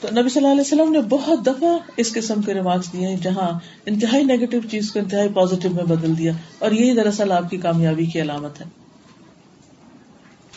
[0.00, 3.16] تو نبی صلی اللہ علیہ وسلم نے بہت دفعہ اس قسم کے ریمارکس دیے ہیں
[3.22, 7.56] جہاں انتہائی نیگیٹو چیز کو انتہائی پازیٹو میں بدل دیا اور یہی دراصل آپ کی
[7.56, 8.85] کامیابی کی علامت ہے۔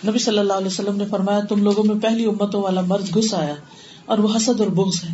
[0.08, 3.34] نبی صلی اللہ علیہ وسلم نے فرمایا، تم لوگوں میں پہلی امتوں والا مرض گھس
[3.34, 3.54] آیا
[4.06, 5.14] اور وہ حسد اور بغض ہے،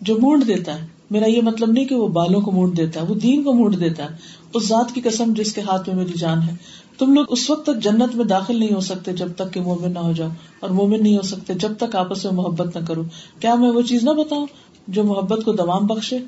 [0.00, 3.06] جو مونڈ دیتا ہے۔ میرا یہ مطلب نہیں کہ وہ بالوں کو مونڈ دیتا ہے،
[3.06, 4.08] وہ دین کو مونڈ دیتا ہے،
[4.54, 6.54] اس ذات کی قسم جس کے ہاتھ میں میری جان ہے۔
[6.98, 9.92] تم لوگ اس وقت تک جنت میں داخل نہیں ہو سکتے جب تک کہ مومن
[9.92, 10.28] نہ ہو جاؤ،
[10.60, 13.02] اور مومن نہیں ہو سکتے جب تک آپس میں محبت نہ کرو۔
[13.40, 14.46] کیا میں وہ چیز نہ بتاؤں
[14.88, 16.18] جو محبت کو دوام بخشے؟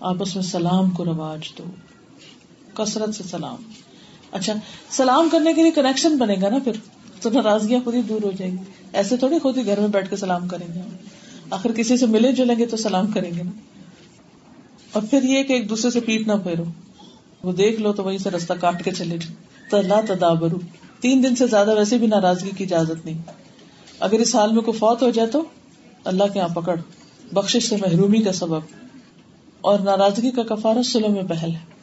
[0.00, 1.64] آپس میں سلام کو رواج دو۔
[2.74, 3.56] کثرت سے سلام۔
[4.32, 4.52] اچھا
[4.90, 6.72] سلام کرنے کے لیے کنیکشن بنے گا نا پھر؟
[7.24, 8.62] تو ناراضگیاں خود ہی دور ہو جائیں گی۔
[8.92, 10.80] ایسے تھوڑی خود ہی گھر میں بیٹھ کے سلام کریں گے۔
[11.50, 13.50] آخر کسی سے ملے جلیں گے تو سلام کریں گے نا۔
[14.92, 16.64] اور پھر یہ کہ ایک دوسرے سے پیٹ نہ پھیرو۔
[17.42, 19.34] وہ دیکھ لو تو وہیں سے رستہ کاٹ کے چلے جاؤ۔
[19.70, 20.56] تلا تدابرو۔
[21.00, 23.22] تین دن سے زیادہ ویسے بھی ناراضگی کی اجازت نہیں۔
[24.00, 25.44] اگر اس حال میں کوئی فوت ہو جائے تو
[26.04, 26.80] اللہ کے یہاں پکڑ۔
[27.32, 28.60] بخش سے محرومی کا سبب۔
[29.60, 31.74] اور ناراضگی کا کفارہ سلو میں پہل ہے۔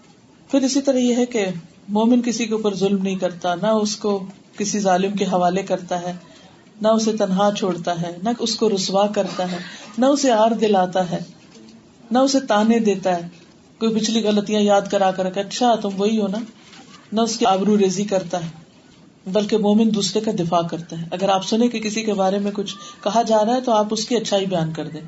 [0.52, 1.46] پھر اسی طرح یہ ہے کہ
[1.88, 4.26] مومن کسی کے اوپر ظلم نہیں کرتا، نہ اس کو
[4.58, 6.14] کسی ظالم کے حوالے کرتا ہے،
[6.82, 9.58] نہ اسے تنہا چھوڑتا ہے، نہ اس کو رسوا کرتا ہے،
[9.98, 11.20] نہ اسے آر دلاتا ہے،
[12.12, 13.28] نہ اسے تانے دیتا ہے۔
[13.80, 16.38] کوئی پچھلی غلطیاں یاد کرا کر اچھا تم وہی ہو نا؟
[17.12, 18.50] نہ اس کی آبرو ریزی کرتا ہے،
[19.32, 22.52] بلکہ مومن دوسرے کا دفاع کرتا ہے۔ اگر آپ سنیں کہ کسی کے بارے میں
[22.52, 25.02] کچھ کہا جا رہا ہے، تو آپ اس کی اچھائی بیان کر دیں۔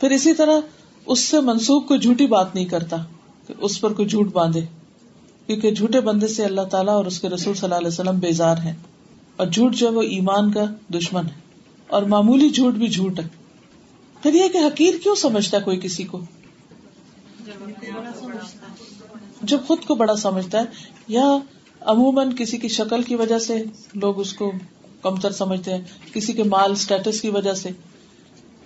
[0.00, 0.60] پھر اسی طرح
[1.06, 2.96] اس سے منسوخ کوئی جھوٹی بات نہیں کرتا،
[3.46, 4.60] کہ اس پر کوئی جھوٹ باندھے۔
[5.50, 8.56] کیونکہ جھوٹے بندے سے اللہ تعالیٰ اور اس کے رسول صلی اللہ علیہ وسلم بیزار
[8.56, 8.74] ہے
[9.36, 11.40] اور جھوٹ جو ہے وہ ایمان کا دشمن ہے
[11.86, 13.28] اور معمولی جھوٹ بھی جھوٹ ہے۔
[14.22, 16.20] پھر یہ کہ حقیر کیوں سمجھتا ہے کوئی کسی کو؟
[19.42, 20.64] جب خود کو بڑا سمجھتا ہے
[21.08, 21.38] یا
[21.80, 23.62] عموماً کسی کی شکل کی وجہ سے
[23.94, 24.52] لوگ اس کو
[25.02, 27.68] کمتر سمجھتے ہیں، کسی کے مال اسٹیٹس کی وجہ سے،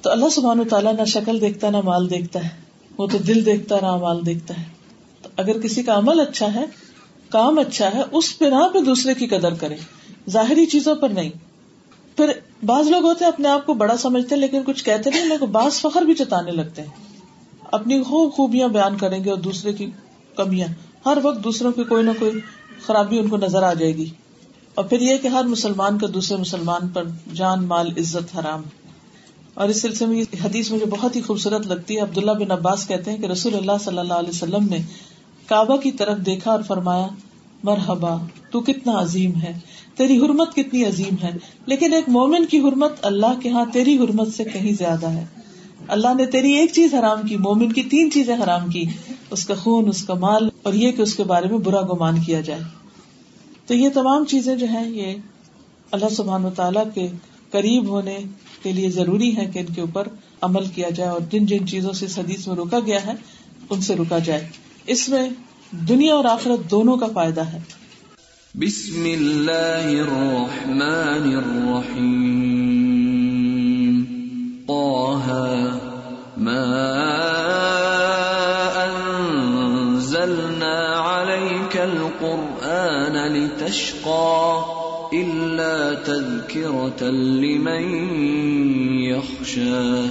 [0.03, 2.49] تو اللہ سبحان و تعالیٰ نہ شکل دیکھتا نہ مال دیکھتا ہے،
[2.99, 4.74] وہ تو دل دیکھتا نہ مال دیکھتا ہے۔
[5.37, 6.65] اگر کسی کا عمل اچھا ہے،
[7.29, 9.77] کام اچھا ہے، اس بنا پہ دوسرے کی قدر کرے
[10.31, 11.31] ظاہری چیزوں پر نہیں۔
[12.17, 12.33] پھر
[12.65, 15.47] بعض لوگ ہوتے ہیں، اپنے آپ کو بڑا سمجھتے ہیں، لیکن کچھ کہتے نہیں، لیکن
[15.47, 16.89] بعض فخر بھی جتانے لگتے ہیں۔
[17.73, 19.91] اپنی خوب خوبیاں بیان کریں گے اور دوسرے کی
[20.37, 20.69] کمیاں۔
[21.07, 22.33] ہر وقت دوسروں کی کوئی نہ کوئی
[22.87, 24.11] خرابی ان کو نظر آ جائے گی۔
[24.75, 27.05] اور پھر یہ کہ ہر مسلمان کا دوسرے مسلمان پر
[27.35, 28.63] جان، مال، عزت حرام۔
[29.55, 32.89] اور اس سلسلے میں یہ حدیث مجھے بہت ہی خوبصورت لگتی ہے۔ عبداللہ بن عباس
[32.89, 34.79] کہتے ہیں کہ رسول اللہ صلی اللہ علیہ وسلم نے
[35.47, 37.07] کعبہ کی طرف دیکھا اور فرمایا،
[37.63, 38.17] مرحبا،
[38.51, 39.59] تو کتنا عظیم ہے،
[39.97, 41.31] تیری حرمت کتنی عظیم ہے،
[41.67, 45.25] لیکن ایک مومن کی حرمت اللہ کے ہاں تیری حرمت سے کہیں زیادہ ہے۔
[45.89, 48.85] اللہ نے تیری ایک چیز حرام کی، مومن کی تین چیزیں حرام کی،
[49.31, 52.23] اس کا خون، اس کا مال، اور یہ کہ اس کے بارے میں برا گمان
[52.23, 52.61] کیا جائے۔
[53.67, 55.15] تو یہ تمام چیزیں جو ہیں، یہ
[55.91, 57.09] اللہ سبحان و تعالیٰ کے
[57.51, 58.19] قریب ہونے
[58.63, 60.09] کے لیے ضروری ہے کہ ان کے اوپر
[60.41, 63.13] عمل کیا جائے اور جن جن چیزوں سے حدیث میں روکا گیا ہے،
[63.71, 64.49] ان سے روکا جائے۔
[64.87, 65.29] اس میں
[65.71, 67.59] دنیا اور آخرت دونوں کا فائدہ ہے۔
[68.55, 72.45] بسم اللہ الرحمن الرحیم۔
[74.69, 75.33] طه
[76.37, 76.91] ما
[78.85, 84.61] انزلنا عليك القرآن لتشقى
[85.13, 88.15] إلا تذكرة لمن
[89.01, 90.07] يخشى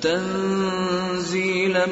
[0.00, 1.84] تنزيلا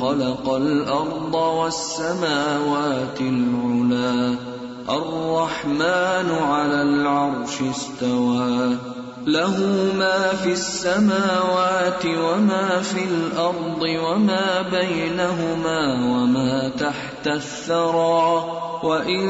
[0.00, 4.34] خلق الأرض والسماوات العلا.
[4.88, 8.76] الرحمن على العرش استوى.
[9.26, 9.56] له
[9.98, 18.44] ما في السماوات وما في الأرض وما بينهما وما تحت الثرى.
[18.82, 19.26] وإن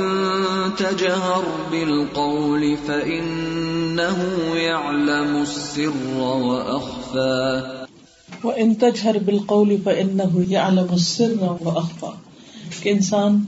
[0.76, 4.18] تجهر بالقول فإنه
[4.54, 7.77] يعلم السر وأخفى.
[8.44, 12.06] وإن تجهر بالقول فإنه يعلم السر وأخفى۔
[12.82, 13.44] کہ انسان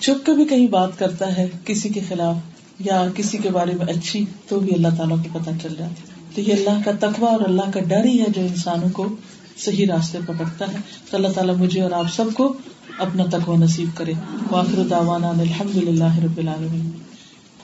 [0.00, 2.36] چھپ کے بھی کہیں بات کرتا ہے کسی کے خلاف
[2.78, 6.20] یا کسی کے بارے میں اچھی، تو بھی اللہ تعالیٰ کو پتہ چل جاتا ہے۔
[6.34, 9.08] تو یہ اللہ کا تقوی اور اللہ کا ڈر ہی ہے جو انسانوں کو
[9.58, 10.76] صحیح راستے پکڑتا ہے۔
[11.10, 12.52] تو اللہ تعالیٰ مجھے اور آپ سب کو
[12.98, 14.12] اپنا تقوی نصیب کرے۔
[14.50, 16.90] واخر دعوانا الحمد للہ رب العالمین۔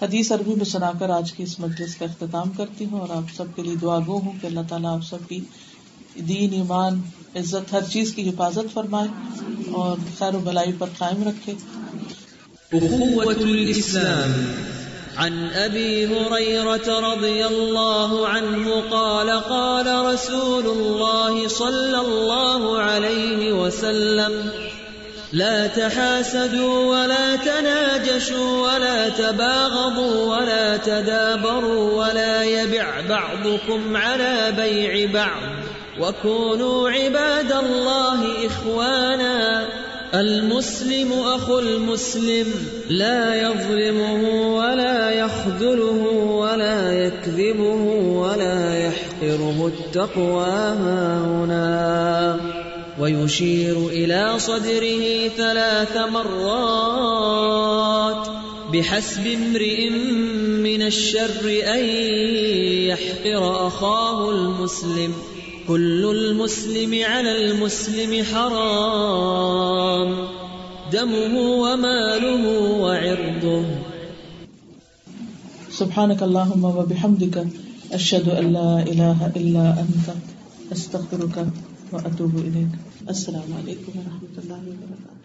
[0.03, 3.37] حدیث عربی میں سنا کر آج کی اس مجلس کا اختتام کرتی ہوں اور آپ
[3.37, 5.41] سب کے لیے دعا گو ہوں کہ اللہ تعالیٰ آپ سب کی
[6.19, 7.01] دین، ایمان،
[7.37, 9.09] عزت، ہر چیز کی حفاظت فرمائے
[9.73, 11.55] اور خیر و بلائی پر قائم رکھے۔
[15.17, 24.49] عن ابي هريره رضي الله عنه قال قال رسول الله صلى الله عليه وسلم،
[25.33, 35.56] لا تحاسدوا ولا تناجشوا ولا تباغضوا ولا تدابروا ولا يبع بعضكم على بيع بعض.
[36.01, 39.67] وكونوا عباد الله اخوانا
[40.15, 42.47] المسلم اخو المسلم
[42.89, 47.83] لا يظلمه ولا يخذله ولا يكذبه
[48.21, 50.47] ولا يحقره التقوى
[50.85, 52.41] هاهنا
[52.99, 57.57] ويشير الى صدره ثلاث مرات
[58.73, 59.91] بحسب امرئ
[60.61, 61.85] من الشر ان
[62.89, 65.13] يحقر اخاه المسلم
[65.69, 70.11] كل المسلم على المسلم حرام.
[70.93, 72.45] دمه وماله
[72.83, 73.65] وعرضه.
[75.71, 77.37] سبحانك اللهم وبحمدك
[77.93, 80.07] اشهد ان لا اله الا انت
[80.73, 81.37] استغفرك
[81.93, 82.73] واتوب اليك
[83.11, 85.16] السلام عليكم ورحمه الله وبركاته.